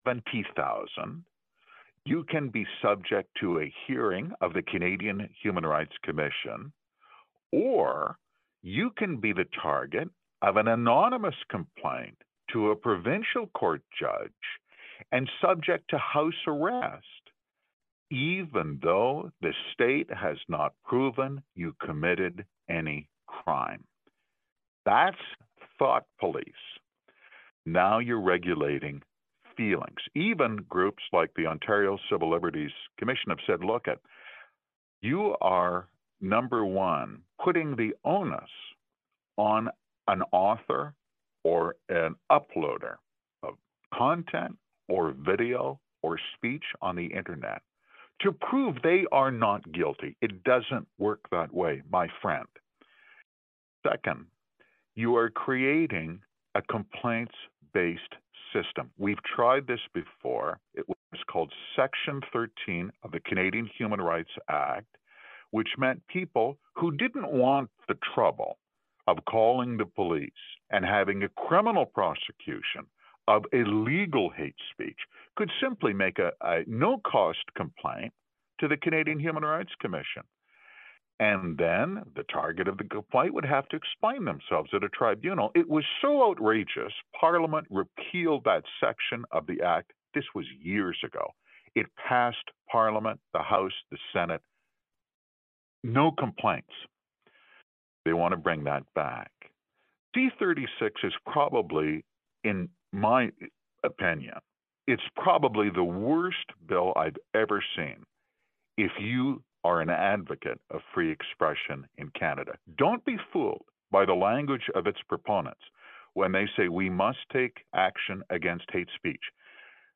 70,000. 0.06 1.24
You 2.06 2.24
can 2.30 2.50
be 2.50 2.66
subject 2.82 3.30
to 3.42 3.60
a 3.60 3.74
hearing 3.86 4.32
of 4.40 4.54
the 4.54 4.62
Canadian 4.62 5.28
Human 5.42 5.66
Rights 5.66 5.96
Commission, 6.04 6.72
or 7.52 8.18
you 8.62 8.92
can 8.98 9.18
be 9.18 9.34
the 9.34 9.46
target 9.62 10.10
of 10.42 10.58
an 10.58 10.68
anonymous 10.68 11.36
complaint 11.50 12.18
to 12.52 12.72
a 12.72 12.76
provincial 12.76 13.48
court 13.48 13.82
judge 14.00 14.32
and 15.12 15.30
subject 15.42 15.90
to 15.90 15.98
house 15.98 16.34
arrest, 16.48 17.04
even 18.12 18.80
though 18.82 19.32
the 19.42 19.54
state 19.74 20.10
has 20.14 20.38
not 20.48 20.74
proven 20.86 21.42
you 21.56 21.76
committed 21.84 22.46
any 22.70 23.10
crime. 23.28 23.84
That's 24.86 25.18
thought 25.78 26.06
police. 26.20 26.46
Now 27.66 28.00
you're 28.00 28.22
regulating 28.22 29.02
feelings. 29.58 30.00
Even 30.16 30.58
groups 30.70 31.04
like 31.12 31.32
the 31.36 31.48
Ontario 31.48 31.98
Civil 32.10 32.30
Liberties 32.30 32.72
Commission 32.98 33.30
have 33.30 33.40
said, 33.46 33.64
look 33.64 33.88
at 33.88 34.00
you 35.02 35.36
are 35.42 35.90
number 36.22 36.66
one, 36.66 37.22
putting 37.44 37.76
the 37.76 37.92
onus 38.06 38.50
on 39.38 39.70
an 40.08 40.24
author 40.32 40.94
or 41.44 41.76
an 41.90 42.16
uploader 42.32 42.96
of 43.44 43.56
content 43.94 44.58
or 44.88 45.14
video 45.18 45.80
or 46.02 46.20
speech 46.36 46.64
on 46.82 46.96
the 46.96 47.06
internet 47.06 47.62
to 48.22 48.32
prove 48.32 48.76
they 48.82 49.06
are 49.12 49.32
not 49.32 49.72
guilty. 49.72 50.16
It 50.22 50.44
doesn't 50.44 50.88
work 50.98 51.20
that 51.32 51.54
way, 51.54 51.84
my 51.90 52.08
friend. 52.22 52.48
Second, 53.88 54.26
you 54.96 55.16
are 55.16 55.30
creating 55.30 56.20
a 56.56 56.62
complaints 56.64 57.36
based 57.74 58.16
system. 58.54 58.90
We've 58.98 59.22
tried 59.24 59.68
this 59.68 59.80
before. 59.94 60.60
It 60.74 60.88
was 60.88 61.22
called 61.32 61.54
Section 61.76 62.22
13 62.34 62.92
of 63.04 63.12
the 63.12 63.20
Canadian 63.20 63.70
Human 63.78 64.02
Rights 64.02 64.32
Act, 64.50 64.88
which 65.52 65.68
meant 65.78 66.02
people 66.08 66.58
who 66.76 66.92
didn't 66.92 67.32
want 67.32 67.70
the 67.88 67.98
trouble 68.16 68.58
of 69.08 69.18
calling 69.30 69.78
the 69.78 69.86
police 69.86 70.32
and 70.70 70.86
having 70.86 71.24
a 71.24 71.30
criminal 71.30 71.86
prosecution 71.86 72.86
of 73.28 73.46
illegal 73.52 74.30
hate 74.30 74.56
speech 74.72 75.00
could 75.36 75.52
simply 75.62 75.94
make 75.94 76.20
a, 76.20 76.32
a 76.42 76.64
no 76.68 77.00
cost 77.00 77.44
complaint 77.56 78.14
to 78.60 78.68
the 78.68 78.78
Canadian 78.78 79.20
Human 79.20 79.44
Rights 79.44 79.74
Commission. 79.80 80.24
And 81.20 81.58
then 81.58 82.04
the 82.16 82.24
target 82.32 82.68
of 82.68 82.78
the 82.78 82.84
complaint 82.84 83.34
would 83.34 83.46
have 83.46 83.68
to 83.70 83.76
explain 83.76 84.24
themselves 84.24 84.70
at 84.74 84.84
a 84.84 84.90
tribunal. 84.90 85.52
It 85.56 85.68
was 85.68 85.84
so 86.02 86.30
outrageous, 86.30 86.94
Parliament 87.20 87.66
repealed 87.70 88.44
that 88.46 88.64
section 88.80 89.26
of 89.32 89.48
the 89.48 89.62
Act. 89.62 89.92
This 90.14 90.26
was 90.36 90.46
years 90.62 90.98
ago. 91.04 91.34
It 91.76 91.88
passed 92.08 92.38
Parliament, 92.72 93.20
the 93.34 93.42
House, 93.42 93.74
the 93.92 93.98
Senate. 94.14 94.42
No 95.84 96.12
complaints. 96.12 96.74
They 98.08 98.14
want 98.14 98.32
to 98.32 98.38
bring 98.38 98.64
that 98.64 98.84
back. 98.96 99.32
C36 100.16 100.92
is 101.04 101.14
probably, 101.26 102.06
in 102.46 102.70
my 102.94 103.32
opinion, 103.84 104.36
it's 104.88 105.04
probably 105.18 105.70
the 105.70 105.84
worst 105.84 106.46
bill 106.70 106.94
I've 106.96 107.18
ever 107.36 107.62
seen. 107.76 108.06
If 108.78 108.94
you 108.98 109.44
are 109.66 109.82
an 109.82 109.90
advocate 109.90 110.62
of 110.72 110.80
free 110.94 111.12
expression 111.12 111.86
in 111.98 112.10
Canada, 112.18 112.54
don't 112.78 113.04
be 113.04 113.18
fooled 113.34 113.66
by 113.92 114.06
the 114.06 114.14
language 114.14 114.70
of 114.74 114.88
its 114.88 115.00
proponents 115.10 115.60
when 116.14 116.32
they 116.32 116.48
say 116.56 116.70
we 116.70 116.90
must 116.90 117.20
take 117.34 117.58
action 117.76 118.24
against 118.30 118.72
hate 118.72 118.88
speech. 118.96 119.24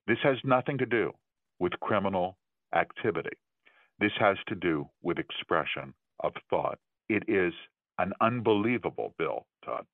This 0.06 0.20
has 0.24 0.38
nothing 0.44 0.78
to 0.80 0.86
do 0.86 1.14
with 1.60 1.80
criminal 1.80 2.36
activity. 2.76 3.38
This 4.02 4.12
has 4.20 4.36
to 4.48 4.56
do 4.56 4.90
with 5.02 5.18
expression 5.18 5.94
of 6.20 6.34
thought. 6.50 6.78
It 7.08 7.24
is 7.30 7.54
an 8.02 8.14
unbelievable 8.22 9.14
bill, 9.18 9.46
Todd. 9.64 9.86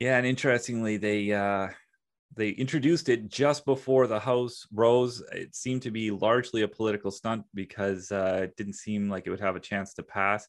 Yeah, 0.00 0.16
and 0.16 0.26
interestingly, 0.26 0.96
they 0.96 1.32
uh, 1.32 1.68
they 2.36 2.50
introduced 2.50 3.08
it 3.08 3.28
just 3.28 3.64
before 3.64 4.06
the 4.06 4.18
House 4.18 4.66
rose. 4.72 5.22
It 5.32 5.54
seemed 5.54 5.82
to 5.82 5.90
be 5.90 6.10
largely 6.10 6.62
a 6.62 6.68
political 6.68 7.10
stunt 7.10 7.44
because 7.54 8.10
uh, 8.10 8.40
it 8.44 8.56
didn't 8.56 8.74
seem 8.74 9.08
like 9.08 9.26
it 9.26 9.30
would 9.30 9.40
have 9.40 9.56
a 9.56 9.60
chance 9.60 9.94
to 9.94 10.02
pass. 10.02 10.46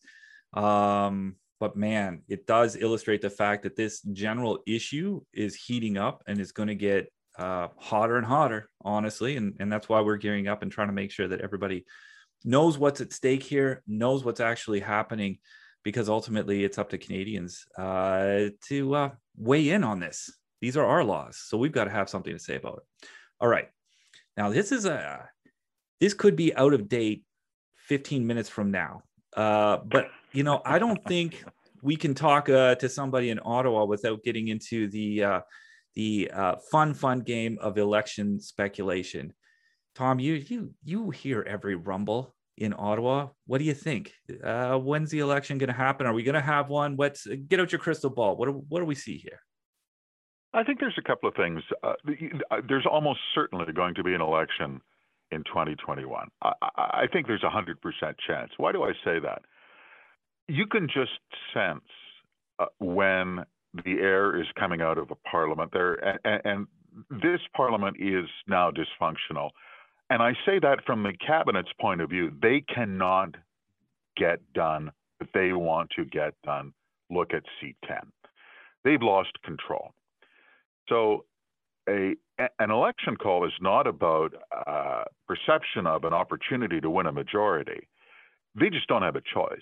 Um, 0.54 1.36
but 1.60 1.76
man, 1.76 2.22
it 2.28 2.48
does 2.48 2.76
illustrate 2.76 3.22
the 3.22 3.30
fact 3.30 3.64
that 3.64 3.76
this 3.76 4.02
general 4.02 4.60
issue 4.68 5.22
is 5.34 5.56
heating 5.56 5.98
up 5.98 6.24
and 6.28 6.40
is 6.40 6.52
going 6.52 6.68
to 6.68 6.76
get 6.76 7.12
uh, 7.38 7.68
hotter 7.78 8.18
and 8.18 8.26
hotter, 8.26 8.70
honestly. 8.84 9.38
And, 9.38 9.56
and 9.60 9.72
that's 9.72 9.88
why 9.88 10.02
we're 10.02 10.18
gearing 10.18 10.48
up 10.48 10.64
and 10.64 10.72
trying 10.72 10.88
to 10.88 10.94
make 10.94 11.12
sure 11.12 11.28
that 11.28 11.42
everybody 11.42 11.86
knows 12.44 12.78
what's 12.78 13.02
at 13.02 13.14
stake 13.14 13.44
here, 13.44 13.84
knows 13.88 14.24
what's 14.24 14.40
actually 14.40 14.80
happening, 14.80 15.40
because 15.86 16.10
ultimately 16.10 16.66
it's 16.66 16.80
up 16.80 16.90
to 16.90 16.98
Canadians 16.98 17.66
uh, 17.78 18.50
to 18.68 18.96
uh, 18.96 19.10
weigh 19.38 19.70
in 19.70 19.84
on 19.86 20.00
this. 20.00 20.30
These 20.60 20.76
are 20.76 20.86
our 20.86 21.04
laws, 21.04 21.38
so 21.38 21.58
we've 21.58 21.72
got 21.72 21.86
to 21.86 21.92
have 21.92 22.10
something 22.10 22.34
to 22.34 22.40
say 22.40 22.56
about 22.56 22.80
it. 22.80 23.08
All 23.40 23.48
right, 23.48 23.70
now 24.36 24.50
this 24.50 24.74
is 24.74 24.86
a 24.86 25.30
this 26.02 26.14
could 26.14 26.36
be 26.36 26.54
out 26.56 26.74
of 26.74 26.90
date 26.90 27.24
15 27.88 28.26
minutes 28.26 28.50
from 28.50 28.72
now, 28.72 29.04
uh, 29.38 29.78
but 29.86 30.10
you 30.34 30.44
know 30.44 30.62
I 30.66 30.80
don't 30.80 31.02
think 31.06 31.46
we 31.84 31.96
can 31.96 32.16
talk 32.16 32.50
uh, 32.50 32.76
to 32.76 32.90
somebody 32.90 33.30
in 33.30 33.40
Ottawa 33.46 33.86
without 33.86 34.24
getting 34.24 34.48
into 34.48 34.88
the 34.90 35.24
uh, 35.24 35.40
the 35.94 36.32
uh, 36.34 36.56
fun 36.72 36.96
fun 36.96 37.20
game 37.20 37.60
of 37.62 37.78
election 37.78 38.40
speculation. 38.40 39.34
Tom, 39.94 40.20
you 40.20 40.34
you 40.34 40.74
you 40.84 41.12
hear 41.12 41.46
every 41.48 41.76
rumble 41.76 42.35
in 42.58 42.74
Ottawa. 42.78 43.28
What 43.48 43.58
do 43.60 43.66
you 43.66 43.74
think? 43.74 44.14
Uh, 44.44 44.78
when's 44.78 45.12
the 45.12 45.20
election 45.20 45.58
going 45.58 45.68
to 45.68 45.74
happen? 45.74 46.08
Are 46.08 46.14
we 46.14 46.24
going 46.24 46.36
to 46.36 46.42
have 46.42 46.70
one? 46.70 46.96
What's 46.96 47.28
get 47.48 47.60
out 47.60 47.72
your 47.72 47.80
crystal 47.80 48.10
ball? 48.10 48.38
What 48.38 48.46
do, 48.46 48.64
what 48.70 48.80
do 48.80 48.86
we 48.86 48.96
see 48.96 49.18
here? 49.18 49.40
I 50.54 50.64
think 50.64 50.80
there's 50.80 50.98
a 50.98 51.02
couple 51.02 51.28
of 51.28 51.36
things. 51.36 51.62
Uh, 51.84 51.94
uh 52.52 52.62
there's 52.68 52.86
almost 52.90 53.20
certainly 53.34 53.66
going 53.74 53.94
to 53.96 54.04
be 54.04 54.14
an 54.14 54.22
election 54.22 54.80
in 55.32 55.44
2021. 55.44 56.28
I, 56.42 56.52
I 56.78 57.06
think 57.12 57.28
there's 57.28 57.44
a 57.44 57.50
hundred 57.50 57.82
percent 57.82 58.16
chance. 58.26 58.52
Why 58.58 58.72
do 58.72 58.84
I 58.84 58.92
say 59.04 59.20
that? 59.20 59.42
You 60.48 60.66
can 60.68 60.88
just 60.88 61.20
sense 61.54 61.84
uh, 62.60 62.66
when 62.80 63.44
the 63.84 64.00
air 64.00 64.40
is 64.40 64.48
coming 64.58 64.82
out 64.82 64.98
of 64.98 65.12
a 65.12 65.16
parliament 65.30 65.72
there, 65.74 65.96
and, 66.24 66.42
and 66.46 66.68
this 67.10 67.42
parliament 67.56 67.98
is 68.00 68.26
now 68.48 68.72
dysfunctional. 68.72 69.50
And 70.10 70.22
I 70.22 70.34
say 70.46 70.60
that 70.60 70.86
from 70.86 71.04
the 71.04 71.14
cabinet's 71.26 71.72
point 71.80 72.02
of 72.02 72.10
view. 72.10 72.32
They 72.42 72.62
cannot 72.62 73.36
get 74.18 74.40
done 74.54 74.92
what 75.18 75.30
they 75.34 75.54
want 75.54 75.90
to 75.98 76.06
get 76.06 76.34
done. 76.44 76.74
Look 77.10 77.34
at 77.34 77.44
C10. 77.62 78.02
They've 78.84 79.02
lost 79.02 79.32
control. 79.44 79.92
So, 80.90 81.26
a, 81.88 82.16
an 82.60 82.72
election 82.72 83.16
call 83.16 83.46
is 83.46 83.54
not 83.62 83.88
about 83.88 84.34
uh, 84.68 85.04
perception 85.28 85.88
of 85.88 86.04
an 86.04 86.14
opportunity 86.14 86.82
to 86.82 86.90
win 86.90 87.06
a 87.06 87.12
majority. 87.12 87.88
They 88.60 88.70
just 88.70 88.88
don't 88.88 89.04
have 89.04 89.16
a 89.16 89.22
choice 89.22 89.60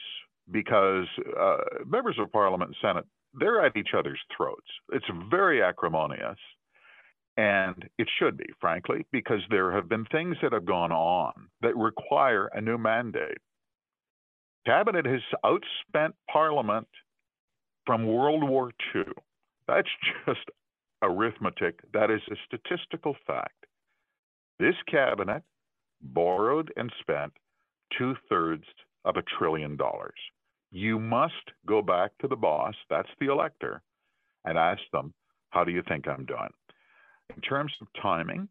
because 0.51 1.07
uh, 1.39 1.57
members 1.85 2.17
of 2.19 2.31
parliament 2.31 2.69
and 2.69 2.75
senate 2.81 3.05
they're 3.33 3.65
at 3.65 3.75
each 3.75 3.89
other's 3.97 4.19
throats. 4.35 4.67
It's 4.91 5.05
very 5.29 5.63
acrimonious. 5.63 6.37
And 7.35 7.89
it 7.97 8.07
should 8.19 8.37
be, 8.37 8.45
frankly, 8.61 9.05
because 9.11 9.41
there 9.49 9.71
have 9.71 9.89
been 9.89 10.05
things 10.05 10.37
that 10.41 10.53
have 10.53 10.65
gone 10.65 10.91
on 10.91 11.33
that 11.61 11.75
require 11.75 12.47
a 12.47 12.61
new 12.61 12.77
mandate. 12.77 13.39
Cabinet 14.65 15.05
has 15.05 15.21
outspent 15.43 16.13
Parliament 16.31 16.87
from 17.85 18.05
World 18.05 18.47
War 18.47 18.71
II. 18.95 19.03
That's 19.67 19.89
just 20.27 20.49
arithmetic. 21.01 21.79
That 21.93 22.11
is 22.11 22.21
a 22.31 22.35
statistical 22.45 23.15
fact. 23.25 23.65
This 24.59 24.75
cabinet 24.89 25.43
borrowed 26.01 26.71
and 26.77 26.91
spent 27.01 27.33
two 27.97 28.15
thirds 28.29 28.65
of 29.05 29.17
a 29.17 29.23
trillion 29.37 29.75
dollars. 29.75 30.17
You 30.71 30.99
must 30.99 31.51
go 31.65 31.81
back 31.81 32.11
to 32.21 32.27
the 32.27 32.35
boss, 32.35 32.73
that's 32.89 33.09
the 33.19 33.31
elector, 33.31 33.81
and 34.45 34.57
ask 34.57 34.81
them, 34.91 35.13
How 35.49 35.63
do 35.63 35.71
you 35.71 35.83
think 35.87 36.07
I'm 36.07 36.25
doing? 36.25 36.49
In 37.35 37.41
terms 37.41 37.73
of 37.81 37.87
timing, 38.01 38.47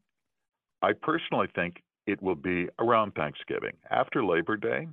I 0.82 0.92
personally 0.92 1.48
think 1.54 1.82
it 2.06 2.20
will 2.22 2.34
be 2.34 2.68
around 2.78 3.12
Thanksgiving, 3.12 3.76
after 3.90 4.24
Labor 4.24 4.56
Day, 4.56 4.88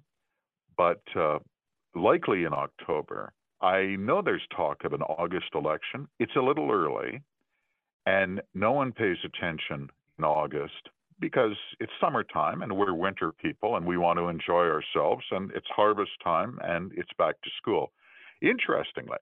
but 0.78 1.02
uh, 1.16 1.40
likely 1.96 2.44
in 2.44 2.54
October. 2.54 3.34
I 3.62 3.96
know 4.00 4.22
there's 4.22 4.46
talk 4.56 4.84
of 4.86 4.94
an 4.94 5.02
August 5.02 5.48
election. 5.54 6.08
It's 6.20 6.36
a 6.36 6.42
little 6.42 6.72
early, 6.72 7.22
and 8.06 8.42
no 8.54 8.72
one 8.72 8.92
pays 8.92 9.18
attention 9.26 9.90
in 10.18 10.24
August 10.24 10.90
because 11.20 11.58
it's 11.82 11.92
summertime 12.00 12.62
and 12.62 12.78
we're 12.78 12.94
winter 12.94 13.34
people 13.34 13.76
and 13.76 13.86
we 13.86 13.98
want 13.98 14.18
to 14.18 14.30
enjoy 14.30 14.66
ourselves, 14.66 15.26
and 15.32 15.52
it's 15.52 15.68
harvest 15.76 16.12
time 16.24 16.60
and 16.64 16.92
it's 16.96 17.12
back 17.18 17.36
to 17.42 17.50
school. 17.58 17.92
Interestingly, 18.42 19.18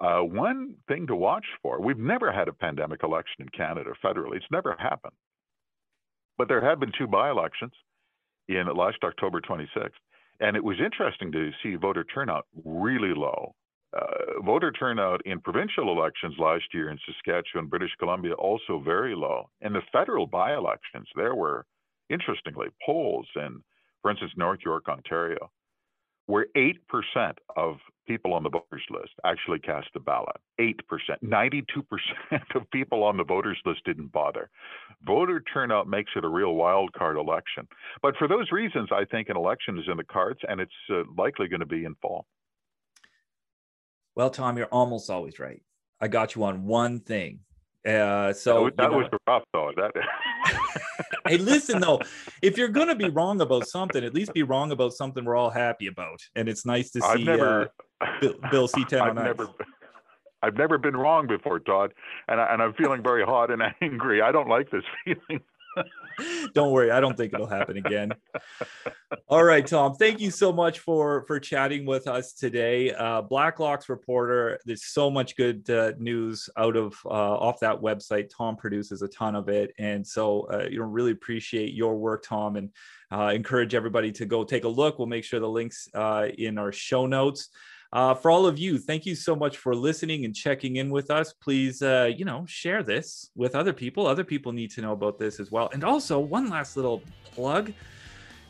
uh, 0.00 0.20
one 0.20 0.74
thing 0.88 1.06
to 1.06 1.16
watch 1.16 1.46
for 1.62 1.80
we've 1.80 1.98
never 1.98 2.32
had 2.32 2.48
a 2.48 2.52
pandemic 2.52 3.02
election 3.02 3.36
in 3.40 3.48
Canada 3.48 3.90
federally, 4.02 4.36
it's 4.36 4.46
never 4.50 4.76
happened. 4.78 5.14
But 6.36 6.48
there 6.48 6.64
have 6.68 6.80
been 6.80 6.92
two 6.98 7.06
by 7.06 7.30
elections 7.30 7.72
in 8.48 8.66
last 8.74 8.98
October 9.04 9.40
26th. 9.40 9.90
And 10.40 10.56
it 10.56 10.64
was 10.64 10.76
interesting 10.84 11.30
to 11.32 11.50
see 11.62 11.76
voter 11.76 12.04
turnout 12.04 12.46
really 12.64 13.14
low. 13.14 13.54
Uh, 13.96 14.42
voter 14.44 14.72
turnout 14.72 15.20
in 15.24 15.40
provincial 15.40 15.96
elections 15.96 16.34
last 16.38 16.64
year 16.72 16.90
in 16.90 16.98
Saskatchewan, 17.06 17.64
and 17.64 17.70
British 17.70 17.92
Columbia, 18.00 18.34
also 18.34 18.82
very 18.84 19.14
low. 19.14 19.48
In 19.60 19.72
the 19.72 19.82
federal 19.92 20.26
by 20.26 20.54
elections, 20.54 21.06
there 21.14 21.36
were, 21.36 21.64
interestingly, 22.10 22.66
polls 22.84 23.28
in, 23.36 23.62
for 24.02 24.10
instance, 24.10 24.32
North 24.36 24.58
York, 24.64 24.88
Ontario, 24.88 25.48
where 26.26 26.46
8% 26.56 26.74
of 27.56 27.76
people 28.06 28.32
on 28.34 28.42
the 28.42 28.50
voters 28.50 28.84
list 28.90 29.12
actually 29.24 29.58
cast 29.58 29.88
a 29.94 30.00
ballot. 30.00 30.36
8%. 30.60 30.74
92% 31.22 31.62
of 32.54 32.70
people 32.70 33.02
on 33.02 33.16
the 33.16 33.24
voters 33.24 33.58
list 33.64 33.84
didn't 33.84 34.12
bother. 34.12 34.50
Voter 35.06 35.42
turnout 35.52 35.88
makes 35.88 36.12
it 36.16 36.24
a 36.24 36.28
real 36.28 36.54
wild 36.54 36.92
card 36.92 37.16
election. 37.16 37.66
But 38.02 38.16
for 38.16 38.28
those 38.28 38.50
reasons, 38.52 38.88
I 38.92 39.04
think 39.04 39.28
an 39.28 39.36
election 39.36 39.78
is 39.78 39.84
in 39.90 39.96
the 39.96 40.04
cards 40.04 40.40
and 40.48 40.60
it's 40.60 40.72
uh, 40.90 41.02
likely 41.16 41.48
going 41.48 41.60
to 41.60 41.66
be 41.66 41.84
in 41.84 41.94
fall. 42.00 42.26
Well, 44.14 44.30
Tom, 44.30 44.56
you're 44.56 44.66
almost 44.66 45.10
always 45.10 45.38
right. 45.38 45.62
I 46.00 46.08
got 46.08 46.34
you 46.34 46.44
on 46.44 46.64
one 46.64 47.00
thing. 47.00 47.40
Uh, 47.86 48.32
so 48.32 48.64
that, 48.64 48.76
that 48.78 48.90
was 48.90 49.06
the 49.10 49.18
rough 49.26 49.42
though. 49.52 49.70
That 49.76 49.92
hey, 51.26 51.38
listen 51.38 51.80
though, 51.80 52.00
if 52.42 52.56
you're 52.56 52.68
gonna 52.68 52.94
be 52.94 53.08
wrong 53.08 53.40
about 53.40 53.66
something, 53.66 54.04
at 54.04 54.14
least 54.14 54.32
be 54.32 54.42
wrong 54.42 54.72
about 54.72 54.92
something 54.92 55.24
we're 55.24 55.36
all 55.36 55.50
happy 55.50 55.86
about. 55.86 56.20
And 56.34 56.48
it's 56.48 56.64
nice 56.66 56.90
to 56.92 57.00
see 57.00 57.24
never, 57.24 57.70
uh, 58.00 58.06
Bill, 58.20 58.34
Bill 58.50 58.68
C10 58.68 59.00
I've 59.00 59.14
never, 59.14 59.48
I've 60.42 60.56
never 60.56 60.76
been 60.76 60.96
wrong 60.96 61.26
before, 61.26 61.58
Todd, 61.58 61.94
and 62.28 62.40
I, 62.40 62.52
and 62.52 62.62
I'm 62.62 62.74
feeling 62.74 63.02
very 63.02 63.24
hot 63.24 63.50
and 63.50 63.62
angry. 63.80 64.20
I 64.20 64.30
don't 64.30 64.48
like 64.48 64.70
this 64.70 64.84
feeling. 65.04 65.42
Don't 66.54 66.70
worry 66.70 66.90
i 66.90 67.00
don't 67.00 67.16
think 67.16 67.34
it'll 67.34 67.46
happen 67.46 67.76
again. 67.76 68.12
All 69.28 69.42
right 69.42 69.66
tom 69.66 69.94
thank 69.94 70.20
you 70.20 70.30
so 70.30 70.52
much 70.52 70.78
for 70.80 71.24
for 71.26 71.40
chatting 71.40 71.86
with 71.86 72.06
us 72.06 72.32
today. 72.32 72.92
Uh, 72.92 73.22
Blacklock's 73.22 73.88
Reporter 73.88 74.58
there's 74.64 74.84
so 74.84 75.10
much 75.10 75.36
good 75.36 75.68
uh, 75.70 75.92
news 75.98 76.48
out 76.56 76.76
of 76.76 76.94
uh, 77.06 77.08
off 77.08 77.60
that 77.60 77.80
website. 77.80 78.30
Tom 78.30 78.56
produces 78.56 79.02
a 79.02 79.08
ton 79.08 79.34
of 79.34 79.48
it. 79.48 79.72
And 79.78 80.06
so 80.06 80.46
uh, 80.52 80.66
you 80.70 80.78
know 80.78 80.86
really 80.86 81.12
appreciate 81.12 81.74
your 81.74 81.96
work 81.96 82.24
tom 82.24 82.56
and 82.56 82.70
uh, 83.12 83.32
encourage 83.34 83.74
everybody 83.74 84.10
to 84.12 84.26
go 84.26 84.44
take 84.44 84.64
a 84.64 84.68
look. 84.68 84.98
We'll 84.98 85.06
make 85.06 85.24
sure 85.24 85.40
the 85.40 85.48
links 85.48 85.88
uh, 85.94 86.28
in 86.36 86.58
our 86.58 86.72
show 86.72 87.06
notes 87.06 87.50
uh, 87.94 88.12
for 88.12 88.28
all 88.28 88.44
of 88.44 88.58
you, 88.58 88.76
thank 88.76 89.06
you 89.06 89.14
so 89.14 89.36
much 89.36 89.56
for 89.56 89.72
listening 89.72 90.24
and 90.24 90.34
checking 90.34 90.76
in 90.76 90.90
with 90.90 91.12
us. 91.12 91.32
Please, 91.32 91.80
uh, 91.80 92.10
you 92.14 92.24
know, 92.24 92.44
share 92.44 92.82
this 92.82 93.30
with 93.36 93.54
other 93.54 93.72
people. 93.72 94.04
Other 94.04 94.24
people 94.24 94.50
need 94.50 94.72
to 94.72 94.82
know 94.82 94.90
about 94.90 95.16
this 95.16 95.38
as 95.38 95.52
well. 95.52 95.70
And 95.72 95.84
also, 95.84 96.18
one 96.18 96.50
last 96.50 96.76
little 96.76 97.02
plug. 97.22 97.72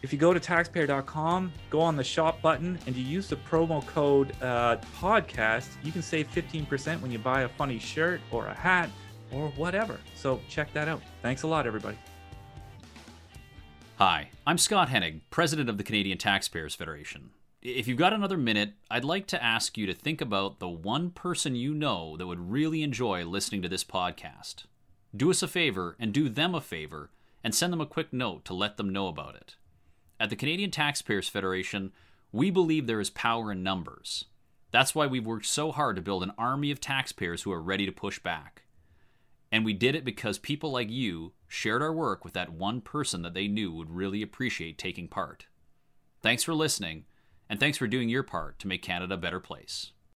If 0.01 0.15
you 0.15 0.19
go 0.19 0.33
to 0.33 0.41
taxpayer.com, 0.41 1.53
go 1.69 1.81
on 1.81 1.95
the 1.95 2.05
shop 2.05 2.41
button, 2.41 2.79
and 2.87 2.97
you 2.97 3.05
use 3.05 3.29
the 3.29 3.37
promo 3.37 3.87
code 3.87 4.33
uh, 4.41 4.79
podcast, 4.99 5.69
you 5.83 5.93
can 5.93 6.03
save 6.03 6.29
15% 6.29 7.03
when 7.03 7.11
you 7.11 7.19
buy 7.19 7.43
a 7.43 7.49
funny 7.49 7.79
shirt 7.79 8.23
or 8.31 8.47
a 8.47 8.55
hat 8.55 8.89
or 9.31 9.49
whatever. 9.57 9.99
So 10.15 10.41
check 10.49 10.73
that 10.73 10.89
out. 10.89 11.03
Thanks 11.21 11.43
a 11.43 11.47
lot, 11.47 11.67
everybody. 11.67 11.99
Hi, 13.97 14.31
I'm 14.47 14.59
Scott 14.59 14.89
Hennig, 14.89 15.21
President 15.29 15.69
of 15.69 15.77
the 15.77 15.85
Canadian 15.85 16.17
Taxpayers 16.17 16.75
Federation. 16.75 17.31
If 17.65 17.89
you've 17.89 17.97
got 17.97 18.13
another 18.13 18.37
minute, 18.37 18.75
I'd 18.91 19.07
like 19.07 19.27
to 19.29 19.43
ask 19.43 19.79
you 19.79 19.87
to 19.87 19.95
think 19.95 20.21
about 20.21 20.59
the 20.59 20.69
one 20.69 21.09
person 21.09 21.57
you 21.57 21.73
know 21.73 22.15
that 22.19 22.27
would 22.27 22.51
really 22.51 22.83
enjoy 22.83 23.25
listening 23.25 23.63
to 23.63 23.71
this 23.71 23.83
podcast. 23.83 24.67
Do 25.17 25.31
us 25.31 25.43
a 25.43 25.49
favor 25.49 25.97
and 25.99 26.13
do 26.13 26.29
them 26.29 26.55
a 26.55 26.61
favor 26.61 27.11
and 27.43 27.55
send 27.55 27.73
them 27.73 27.81
a 27.81 27.87
quick 27.87 28.13
note 28.13 28.45
to 28.45 28.53
let 28.53 28.77
them 28.77 28.91
know 28.91 29.09
about 29.09 29.37
it. 29.37 29.57
At 30.21 30.29
the 30.29 30.37
Canadian 30.37 30.73
Taxpayers 30.73 31.31
Federation, 31.31 31.93
we 32.33 32.51
believe 32.51 32.87
there 32.87 33.01
is 33.01 33.09
power 33.09 33.51
in 33.51 33.63
numbers. 33.63 34.27
That's 34.71 34.95
why 34.95 35.07
we've 35.07 35.25
worked 35.25 35.47
so 35.47 35.73
hard 35.73 35.97
to 35.97 36.03
build 36.03 36.23
an 36.23 36.33
army 36.37 36.71
of 36.71 36.83
taxpayers 36.83 37.45
who 37.45 37.53
are 37.53 37.63
ready 37.63 37.87
to 37.87 37.93
push 37.93 38.19
back. 38.19 38.65
And 39.51 39.65
we 39.65 39.73
did 39.73 39.95
it 39.95 40.05
because 40.05 40.37
people 40.39 40.71
like 40.71 40.91
you 40.91 41.33
shared 41.49 41.81
our 41.81 41.95
work 41.95 42.27
with 42.27 42.35
that 42.35 42.53
one 42.53 42.83
person 42.83 43.23
that 43.23 43.33
they 43.33 43.49
knew 43.49 43.73
would 43.73 43.91
really 43.91 44.21
appreciate 44.21 44.77
taking 44.77 45.09
part. 45.09 45.47
Thanks 46.21 46.43
for 46.43 46.53
listening, 46.53 47.07
and 47.49 47.59
thanks 47.59 47.79
for 47.79 47.87
doing 47.87 48.09
your 48.09 48.23
part 48.23 48.59
to 48.59 48.69
make 48.69 48.83
Canada 48.83 49.15
a 49.15 49.19
better 49.19 49.41
place. 49.41 49.93